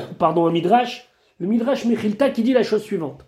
pardon, 0.18 0.46
un 0.46 0.50
midrash, 0.50 1.08
le 1.38 1.46
midrash 1.46 1.84
Mechilta 1.84 2.30
qui 2.30 2.42
dit 2.42 2.52
la 2.52 2.62
chose 2.62 2.82
suivante. 2.82 3.24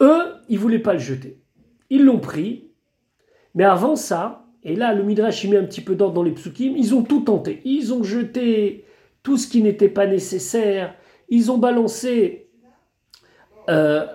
Eux, 0.00 0.34
ils 0.48 0.56
ne 0.56 0.60
voulaient 0.60 0.78
pas 0.78 0.94
le 0.94 0.98
jeter. 0.98 1.38
Ils 1.90 2.04
l'ont 2.04 2.20
pris, 2.20 2.69
mais 3.54 3.64
avant 3.64 3.96
ça, 3.96 4.46
et 4.62 4.76
là 4.76 4.94
le 4.94 5.02
midrash 5.02 5.44
y 5.44 5.48
met 5.48 5.56
un 5.56 5.64
petit 5.64 5.80
peu 5.80 5.94
d'ordre 5.94 6.14
dans 6.14 6.22
les 6.22 6.32
psukim, 6.32 6.76
ils 6.76 6.94
ont 6.94 7.02
tout 7.02 7.20
tenté. 7.20 7.60
Ils 7.64 7.92
ont 7.92 8.02
jeté 8.02 8.84
tout 9.22 9.36
ce 9.36 9.48
qui 9.48 9.62
n'était 9.62 9.88
pas 9.88 10.06
nécessaire, 10.06 10.94
ils 11.28 11.50
ont 11.50 11.58
balancé 11.58 12.48
euh, 13.68 14.06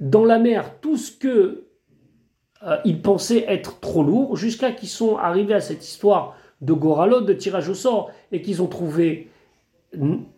dans 0.00 0.24
la 0.24 0.38
mer 0.38 0.80
tout 0.80 0.96
ce 0.96 1.12
que 1.12 1.64
euh, 2.62 2.76
ils 2.84 3.00
pensaient 3.00 3.44
être 3.48 3.78
trop 3.80 4.02
lourd, 4.02 4.36
jusqu'à 4.36 4.72
qu'ils 4.72 4.88
sont 4.88 5.16
arrivés 5.16 5.54
à 5.54 5.60
cette 5.60 5.84
histoire 5.84 6.36
de 6.60 6.72
Goralot, 6.72 7.20
de 7.20 7.32
tirage 7.34 7.68
au 7.68 7.74
sort, 7.74 8.10
et 8.32 8.40
qu'ils 8.40 8.62
ont 8.62 8.66
trouvé 8.66 9.28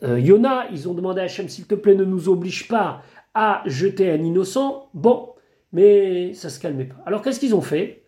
euh, 0.03 0.21
Yona, 0.21 0.67
ils 0.73 0.89
ont 0.89 0.95
demandé 0.95 1.21
à 1.21 1.25
Hachem, 1.25 1.49
s'il 1.49 1.67
te 1.67 1.75
plaît, 1.75 1.95
ne 1.95 2.05
nous 2.05 2.29
oblige 2.29 2.69
pas 2.69 3.03
à 3.33 3.63
jeter 3.67 4.11
un 4.11 4.23
innocent. 4.23 4.89
Bon, 4.93 5.31
mais 5.73 6.35
ça 6.35 6.49
se 6.49 6.59
calmait 6.59 6.87
pas. 6.87 6.97
Alors 7.07 7.23
qu'est-ce 7.23 7.39
qu'ils 7.39 7.55
ont 7.55 7.61
fait? 7.61 8.06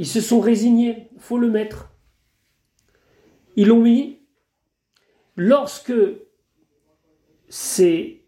Ils 0.00 0.06
se 0.06 0.22
sont 0.22 0.40
résignés, 0.40 1.10
faut 1.18 1.36
le 1.36 1.50
mettre. 1.50 1.92
Ils 3.56 3.68
l'ont 3.68 3.82
mis. 3.82 4.20
Lorsque 5.36 5.92
ces 7.50 8.24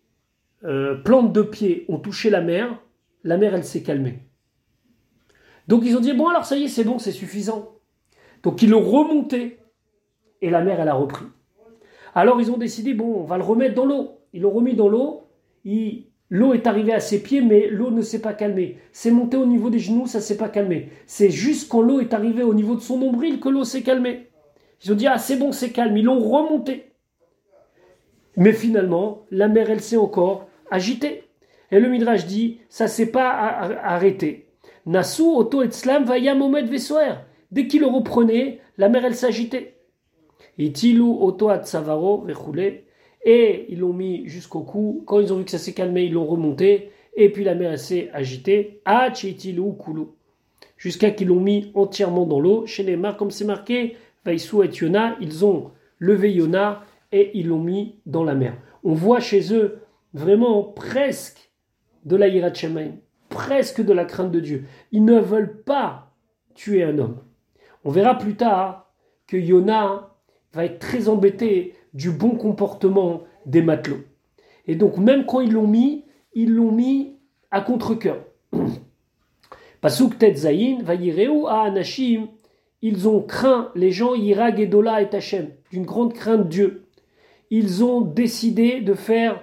euh, 0.64 0.96
plantes 0.96 1.32
de 1.32 1.40
pied 1.40 1.86
ont 1.88 1.98
touché 1.98 2.28
la 2.28 2.42
mer, 2.42 2.78
la 3.24 3.38
mer, 3.38 3.54
elle 3.54 3.64
s'est 3.64 3.82
calmée. 3.82 4.18
Donc 5.66 5.84
ils 5.86 5.96
ont 5.96 6.00
dit, 6.00 6.12
bon 6.12 6.28
alors 6.28 6.44
ça 6.44 6.58
y 6.58 6.64
est, 6.64 6.68
c'est 6.68 6.84
bon, 6.84 6.98
c'est 6.98 7.10
suffisant. 7.10 7.78
Donc 8.42 8.60
ils 8.60 8.68
l'ont 8.68 8.84
remonté 8.84 9.58
et 10.42 10.50
la 10.50 10.60
mer, 10.60 10.78
elle 10.78 10.90
a 10.90 10.94
repris. 10.94 11.24
Alors 12.14 12.38
ils 12.42 12.50
ont 12.50 12.58
décidé, 12.58 12.92
bon, 12.92 13.14
on 13.14 13.24
va 13.24 13.38
le 13.38 13.44
remettre 13.44 13.76
dans 13.76 13.86
l'eau. 13.86 14.20
Ils 14.34 14.42
l'ont 14.42 14.50
remis 14.50 14.74
dans 14.74 14.88
l'eau, 14.88 15.26
l'eau 16.32 16.54
est 16.54 16.66
arrivée 16.66 16.94
à 16.94 17.00
ses 17.00 17.22
pieds, 17.22 17.42
mais 17.42 17.68
l'eau 17.68 17.90
ne 17.90 18.00
s'est 18.00 18.22
pas 18.22 18.32
calmée. 18.32 18.78
C'est 18.90 19.10
monté 19.10 19.36
au 19.36 19.44
niveau 19.44 19.68
des 19.68 19.78
genoux, 19.78 20.06
ça 20.06 20.16
ne 20.16 20.22
s'est 20.22 20.38
pas 20.38 20.48
calmé. 20.48 20.88
C'est 21.06 21.28
juste 21.28 21.68
quand 21.68 21.82
l'eau 21.82 22.00
est 22.00 22.14
arrivée 22.14 22.42
au 22.42 22.54
niveau 22.54 22.74
de 22.74 22.80
son 22.80 22.96
nombril 22.96 23.38
que 23.38 23.50
l'eau 23.50 23.64
s'est 23.64 23.82
calmée. 23.82 24.30
Ils 24.82 24.90
ont 24.90 24.94
dit, 24.94 25.06
ah 25.06 25.18
c'est 25.18 25.36
bon, 25.36 25.52
c'est 25.52 25.72
calme. 25.72 25.94
Ils 25.94 26.06
l'ont 26.06 26.18
remonté. 26.18 26.86
Mais 28.38 28.54
finalement, 28.54 29.26
la 29.30 29.46
mer, 29.46 29.68
elle 29.70 29.82
s'est 29.82 29.98
encore 29.98 30.48
agitée. 30.70 31.24
Et 31.70 31.78
le 31.78 31.90
Midrash 31.90 32.24
dit, 32.24 32.60
ça 32.70 32.88
s'est 32.88 33.12
pas 33.12 33.28
arrêté. 33.82 34.46
Nassou, 34.86 35.36
Otto 35.36 35.62
et 35.62 35.70
Slam, 35.70 36.06
Momed 36.38 36.66
Vessoer. 36.66 37.26
Dès 37.50 37.66
qu'il 37.66 37.82
le 37.82 37.88
reprenait, 37.88 38.60
la 38.78 38.88
mer, 38.88 39.04
elle 39.04 39.16
s'agitait. 39.16 39.76
Itilu, 40.56 41.02
Otto, 41.02 41.50
Savaro, 41.64 42.22
Vechoulé. 42.22 42.86
Et 43.24 43.66
ils 43.68 43.78
l'ont 43.78 43.92
mis 43.92 44.28
jusqu'au 44.28 44.60
cou. 44.60 45.02
Quand 45.06 45.20
ils 45.20 45.32
ont 45.32 45.36
vu 45.36 45.44
que 45.44 45.50
ça 45.50 45.58
s'est 45.58 45.74
calmé, 45.74 46.04
ils 46.04 46.12
l'ont 46.12 46.26
remonté. 46.26 46.90
Et 47.14 47.30
puis 47.30 47.44
la 47.44 47.54
mer, 47.54 47.78
s'est 47.78 48.10
agitée. 48.12 48.80
Achitilu, 48.84 49.76
Kulu. 49.84 50.06
Jusqu'à 50.76 51.10
qu'ils 51.10 51.28
l'ont 51.28 51.40
mis 51.40 51.70
entièrement 51.74 52.26
dans 52.26 52.40
l'eau. 52.40 52.66
Chez 52.66 52.82
les 52.82 52.96
marques, 52.96 53.18
comme 53.18 53.30
c'est 53.30 53.44
marqué, 53.44 53.96
Vaisou 54.24 54.62
et 54.62 54.68
Yona, 54.68 55.16
ils 55.20 55.44
ont 55.44 55.70
levé 55.98 56.32
Yona 56.32 56.82
et 57.12 57.30
ils 57.34 57.48
l'ont 57.48 57.60
mis 57.60 57.96
dans 58.06 58.24
la 58.24 58.34
mer. 58.34 58.56
On 58.82 58.94
voit 58.94 59.20
chez 59.20 59.54
eux 59.54 59.78
vraiment 60.14 60.64
presque 60.64 61.50
de 62.04 62.16
la 62.16 62.28
presque 63.28 63.80
de 63.80 63.92
la 63.92 64.04
crainte 64.04 64.32
de 64.32 64.40
Dieu. 64.40 64.64
Ils 64.90 65.04
ne 65.04 65.18
veulent 65.18 65.62
pas 65.62 66.12
tuer 66.54 66.82
un 66.82 66.98
homme. 66.98 67.18
On 67.84 67.90
verra 67.90 68.18
plus 68.18 68.34
tard 68.34 68.92
que 69.26 69.36
Yona 69.36 70.10
va 70.52 70.64
être 70.64 70.78
très 70.78 71.08
embêté 71.08 71.74
du 71.94 72.10
bon 72.10 72.36
comportement 72.36 73.22
des 73.46 73.62
matelots. 73.62 74.04
Et 74.66 74.74
donc 74.74 74.96
même 74.98 75.26
quand 75.26 75.40
ils 75.40 75.52
l'ont 75.52 75.66
mis, 75.66 76.04
ils 76.34 76.52
l'ont 76.52 76.72
mis 76.72 77.16
à 77.50 77.60
contre-cœur. 77.60 78.24
Pasuk 79.80 80.18
Tetzayin, 80.18 80.82
Vayireu 80.82 81.48
à 81.48 81.62
Anashim, 81.62 82.28
ils 82.82 83.08
ont 83.08 83.20
craint 83.20 83.70
les 83.74 83.90
gens 83.92 84.14
Yirag 84.14 84.60
et 84.60 84.66
Dola 84.66 85.02
et 85.02 85.14
Hachem, 85.14 85.50
d'une 85.70 85.84
grande 85.84 86.14
crainte 86.14 86.44
de 86.44 86.48
Dieu. 86.48 86.84
Ils 87.50 87.84
ont 87.84 88.00
décidé 88.00 88.80
de 88.80 88.94
faire 88.94 89.40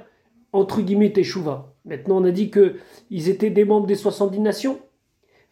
entre 0.51 0.81
guillemets 0.81 1.12
Teshuva. 1.12 1.73
Maintenant, 1.85 2.21
on 2.21 2.25
a 2.25 2.31
dit 2.31 2.51
qu'ils 2.51 3.29
étaient 3.29 3.49
des 3.49 3.65
membres 3.65 3.88
des 3.88 3.95
70 3.95 4.39
nations. 4.39 4.79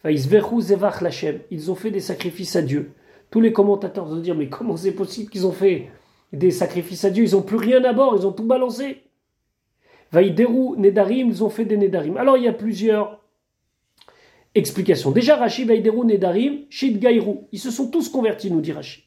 Ils 0.05 1.71
ont 1.71 1.75
fait 1.75 1.91
des 1.91 1.99
sacrifices 1.99 2.55
à 2.55 2.61
Dieu. 2.61 2.91
Tous 3.29 3.41
les 3.41 3.51
commentateurs 3.51 4.05
vont 4.05 4.17
dire 4.17 4.35
Mais 4.35 4.49
comment 4.49 4.77
c'est 4.77 4.91
possible 4.91 5.29
qu'ils 5.29 5.47
ont 5.47 5.51
fait 5.51 5.89
des 6.33 6.51
sacrifices 6.51 7.05
à 7.05 7.09
Dieu 7.09 7.23
Ils 7.23 7.31
n'ont 7.31 7.41
plus 7.41 7.57
rien 7.57 7.83
à 7.83 7.93
bord, 7.93 8.15
ils 8.17 8.25
ont 8.27 8.31
tout 8.31 8.45
balancé. 8.45 9.03
Vaïderu, 10.11 10.77
Nedarim, 10.77 11.29
ils 11.29 11.43
ont 11.43 11.49
fait 11.49 11.65
des 11.65 11.77
Nedarim. 11.77 12.17
Alors 12.17 12.37
il 12.37 12.43
y 12.43 12.47
a 12.47 12.53
plusieurs 12.53 13.19
explications. 14.55 15.11
Déjà, 15.11 15.35
Rashi, 15.35 15.65
Vaïderu, 15.65 16.05
Nedarim, 16.05 16.61
Shid 16.69 16.99
Gaïrou. 16.99 17.47
Ils 17.51 17.59
se 17.59 17.71
sont 17.71 17.89
tous 17.89 18.09
convertis, 18.09 18.51
nous 18.51 18.61
dit 18.61 18.71
Rashi. 18.71 19.03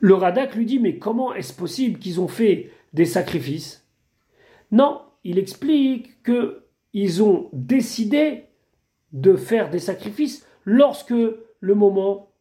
Le 0.00 0.14
Radak 0.14 0.54
lui 0.54 0.64
dit 0.64 0.78
Mais 0.78 0.96
comment 0.96 1.34
est-ce 1.34 1.52
possible 1.52 1.98
qu'ils 1.98 2.20
ont 2.20 2.28
fait 2.28 2.70
des 2.92 3.04
sacrifices? 3.04 3.86
Non, 4.72 5.02
il 5.24 5.38
explique 5.38 6.22
que 6.22 6.64
ils 6.92 7.22
ont 7.22 7.50
décidé 7.52 8.44
de 9.12 9.36
faire 9.36 9.70
des 9.70 9.78
sacrifices 9.78 10.46
lorsque 10.64 11.10
le 11.12 11.74
moment 11.74 12.32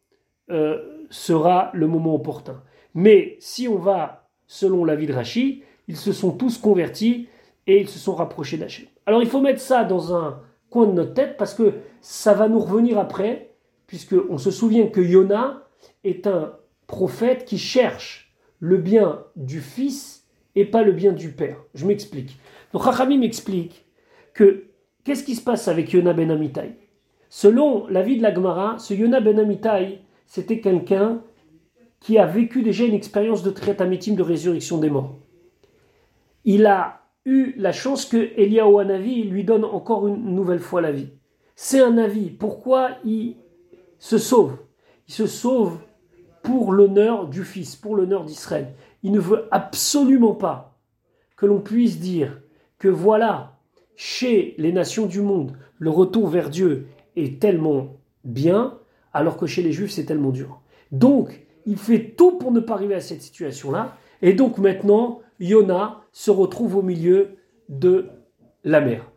euh, 0.49 1.05
sera 1.09 1.71
le 1.73 1.87
moment 1.87 2.15
opportun. 2.15 2.63
Mais 2.99 3.37
si 3.39 3.69
on 3.69 3.77
va 3.77 4.27
selon 4.45 4.83
l'avis 4.83 5.07
de 5.07 5.13
Rachi, 5.13 5.63
ils 5.87 5.95
se 5.95 6.11
sont 6.11 6.31
tous 6.31 6.57
convertis 6.57 7.29
et 7.65 7.79
ils 7.79 7.87
se 7.87 7.97
sont 7.97 8.13
rapprochés 8.13 8.57
d'Hachem. 8.57 8.87
Alors 9.05 9.21
il 9.21 9.29
faut 9.29 9.39
mettre 9.39 9.61
ça 9.61 9.85
dans 9.85 10.13
un 10.13 10.41
coin 10.69 10.85
de 10.85 10.91
notre 10.91 11.13
tête 11.13 11.37
parce 11.37 11.53
que 11.53 11.75
ça 12.01 12.33
va 12.33 12.49
nous 12.49 12.59
revenir 12.59 12.99
après, 12.99 13.51
puisqu'on 13.87 14.37
se 14.37 14.51
souvient 14.51 14.87
que 14.87 14.99
Yona 14.99 15.63
est 16.03 16.27
un 16.27 16.51
prophète 16.87 17.45
qui 17.45 17.57
cherche 17.57 18.33
le 18.59 18.75
bien 18.75 19.23
du 19.37 19.61
fils 19.61 20.27
et 20.55 20.65
pas 20.65 20.83
le 20.83 20.91
bien 20.91 21.13
du 21.13 21.31
père. 21.31 21.55
Je 21.75 21.85
m'explique. 21.85 22.37
Donc 22.73 22.83
Rachami 22.83 23.17
m'explique 23.17 23.85
que 24.33 24.65
qu'est-ce 25.05 25.23
qui 25.23 25.35
se 25.35 25.41
passe 25.41 25.69
avec 25.69 25.93
Yona 25.93 26.11
ben 26.11 26.31
Amitai 26.31 26.73
Selon 27.29 27.87
l'avis 27.87 28.17
de 28.17 28.23
la 28.23 28.33
Gemara, 28.33 28.77
ce 28.77 28.93
Yona 28.93 29.21
ben 29.21 29.39
Amitai, 29.39 30.01
c'était 30.25 30.59
quelqu'un 30.59 31.21
qui 31.99 32.17
a 32.17 32.25
vécu 32.25 32.61
déjà 32.61 32.85
une 32.85 32.93
expérience 32.93 33.43
de 33.43 33.51
trétamitim 33.51 34.15
de 34.15 34.23
résurrection 34.23 34.77
des 34.77 34.89
morts. 34.89 35.17
Il 36.45 36.65
a 36.65 37.01
eu 37.25 37.53
la 37.57 37.71
chance 37.71 38.05
que 38.05 38.31
Eliyahu 38.39 38.79
Hanavi 38.79 39.23
lui 39.23 39.43
donne 39.43 39.65
encore 39.65 40.07
une 40.07 40.33
nouvelle 40.33 40.59
fois 40.59 40.81
la 40.81 40.91
vie. 40.91 41.09
C'est 41.55 41.81
un 41.81 41.97
avis. 41.97 42.29
Pourquoi 42.29 42.91
il 43.03 43.35
se 43.97 44.17
sauve? 44.17 44.57
Il 45.07 45.13
se 45.13 45.27
sauve 45.27 45.79
pour 46.41 46.71
l'honneur 46.71 47.27
du 47.27 47.43
Fils, 47.43 47.75
pour 47.75 47.95
l'honneur 47.95 48.23
d'Israël. 48.23 48.73
Il 49.03 49.11
ne 49.11 49.19
veut 49.19 49.47
absolument 49.51 50.33
pas 50.33 50.77
que 51.35 51.45
l'on 51.45 51.59
puisse 51.59 51.99
dire 51.99 52.41
que 52.77 52.87
voilà, 52.87 53.59
chez 53.95 54.55
les 54.57 54.71
nations 54.71 55.05
du 55.05 55.21
monde, 55.21 55.57
le 55.77 55.89
retour 55.89 56.27
vers 56.27 56.49
Dieu 56.49 56.87
est 57.15 57.41
tellement 57.41 57.97
bien, 58.23 58.77
alors 59.13 59.37
que 59.37 59.45
chez 59.45 59.61
les 59.61 59.73
Juifs, 59.73 59.91
c'est 59.91 60.05
tellement 60.05 60.31
dur. 60.31 60.61
Donc, 60.91 61.45
il 61.65 61.77
fait 61.77 62.13
tout 62.17 62.37
pour 62.37 62.51
ne 62.51 62.59
pas 62.59 62.73
arriver 62.73 62.95
à 62.95 63.01
cette 63.01 63.21
situation-là. 63.21 63.95
Et 64.21 64.33
donc 64.33 64.57
maintenant, 64.57 65.21
Yona 65.39 66.01
se 66.11 66.31
retrouve 66.31 66.75
au 66.77 66.81
milieu 66.81 67.37
de 67.69 68.09
la 68.63 68.81
mer. 68.81 69.09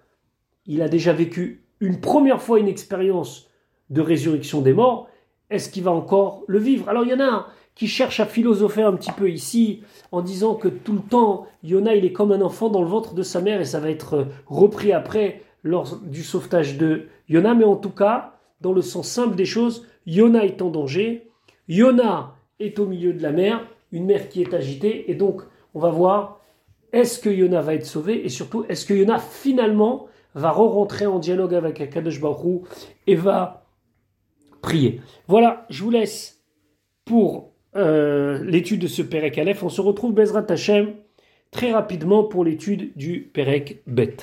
Il 0.67 0.83
a 0.83 0.89
déjà 0.89 1.13
vécu 1.13 1.65
une 1.81 2.01
première 2.01 2.41
fois 2.41 2.61
une 2.61 2.69
expérience 2.69 3.49
de 3.91 4.01
résurrection 4.01 4.61
des 4.61 4.73
morts. 4.73 5.09
Est-ce 5.51 5.69
qu'il 5.69 5.83
va 5.83 5.91
encore 5.91 6.45
le 6.47 6.59
vivre? 6.59 6.89
Alors 6.89 7.05
il 7.05 7.11
y 7.11 7.15
en 7.15 7.21
a 7.21 7.49
qui 7.75 7.89
cherche 7.89 8.21
à 8.21 8.27
philosopher 8.27 8.83
un 8.83 8.93
petit 8.95 9.13
peu 9.13 9.31
ici 9.31 9.83
en 10.11 10.21
disant 10.21 10.55
que 10.55 10.69
tout 10.69 10.93
le 10.93 11.01
temps, 11.01 11.47
Yona, 11.63 11.95
il 11.95 12.05
est 12.05 12.13
comme 12.13 12.33
un 12.33 12.43
enfant 12.43 12.69
dans 12.69 12.83
le 12.83 12.89
ventre 12.89 13.15
de 13.15 13.23
sa 13.23 13.41
mère 13.41 13.61
et 13.61 13.65
ça 13.65 13.81
va 13.81 13.91
être 13.91 14.15
euh, 14.15 14.25
repris 14.47 14.93
après 14.93 15.43
lors 15.63 15.97
du 15.97 16.23
sauvetage 16.23 16.77
de 16.77 17.09
Yona. 17.29 17.55
Mais 17.55 17.65
en 17.65 17.77
tout 17.77 17.91
cas, 17.91 18.39
dans 18.61 18.73
le 18.73 18.83
sens 18.83 19.09
simple 19.09 19.37
des 19.37 19.47
choses, 19.47 19.87
Yona 20.07 20.45
est 20.45 20.61
en 20.61 20.71
danger. 20.71 21.31
Yona 21.73 22.35
est 22.61 22.79
au 22.79 22.87
milieu 22.87 23.13
de 23.13 23.23
la 23.23 23.33
mer, 23.33 23.67
une 23.93 24.07
mer 24.07 24.29
qui 24.29 24.43
est 24.43 24.55
agitée. 24.55 25.11
Et 25.11 25.15
donc, 25.15 25.43
on 25.75 25.81
va 25.81 25.91
voir, 25.91 26.41
est-ce 26.93 27.19
que 27.19 27.31
Yona 27.31 27.61
va 27.61 27.75
être 27.75 27.87
sauvé 27.87 28.25
Et 28.25 28.29
surtout, 28.29 28.65
est-ce 28.69 28.85
que 28.85 28.95
Yona 28.95 29.19
finalement 29.19 30.09
va 30.35 30.51
re-rentrer 30.51 31.07
en 31.07 31.19
dialogue 31.19 31.55
avec 31.55 31.81
Akadosh 31.81 32.21
Baruch 32.21 32.63
et 33.07 33.15
va 33.15 33.67
prier. 34.61 35.01
Voilà, 35.29 35.67
je 35.71 35.83
vous 35.83 35.91
laisse 35.91 36.43
pour 37.05 37.53
euh, 37.77 38.43
l'étude 38.45 38.81
de 38.81 38.87
ce 38.87 39.03
Perek 39.03 39.39
Aleph. 39.39 39.63
On 39.63 39.69
se 39.69 39.81
retrouve 39.81 40.15
Bezrat 40.15 40.47
Hashem 40.49 40.95
très 41.51 41.73
rapidement 41.73 42.25
pour 42.25 42.45
l'étude 42.45 42.93
du 42.97 43.31
Perek 43.33 43.83
Bet. 43.87 44.17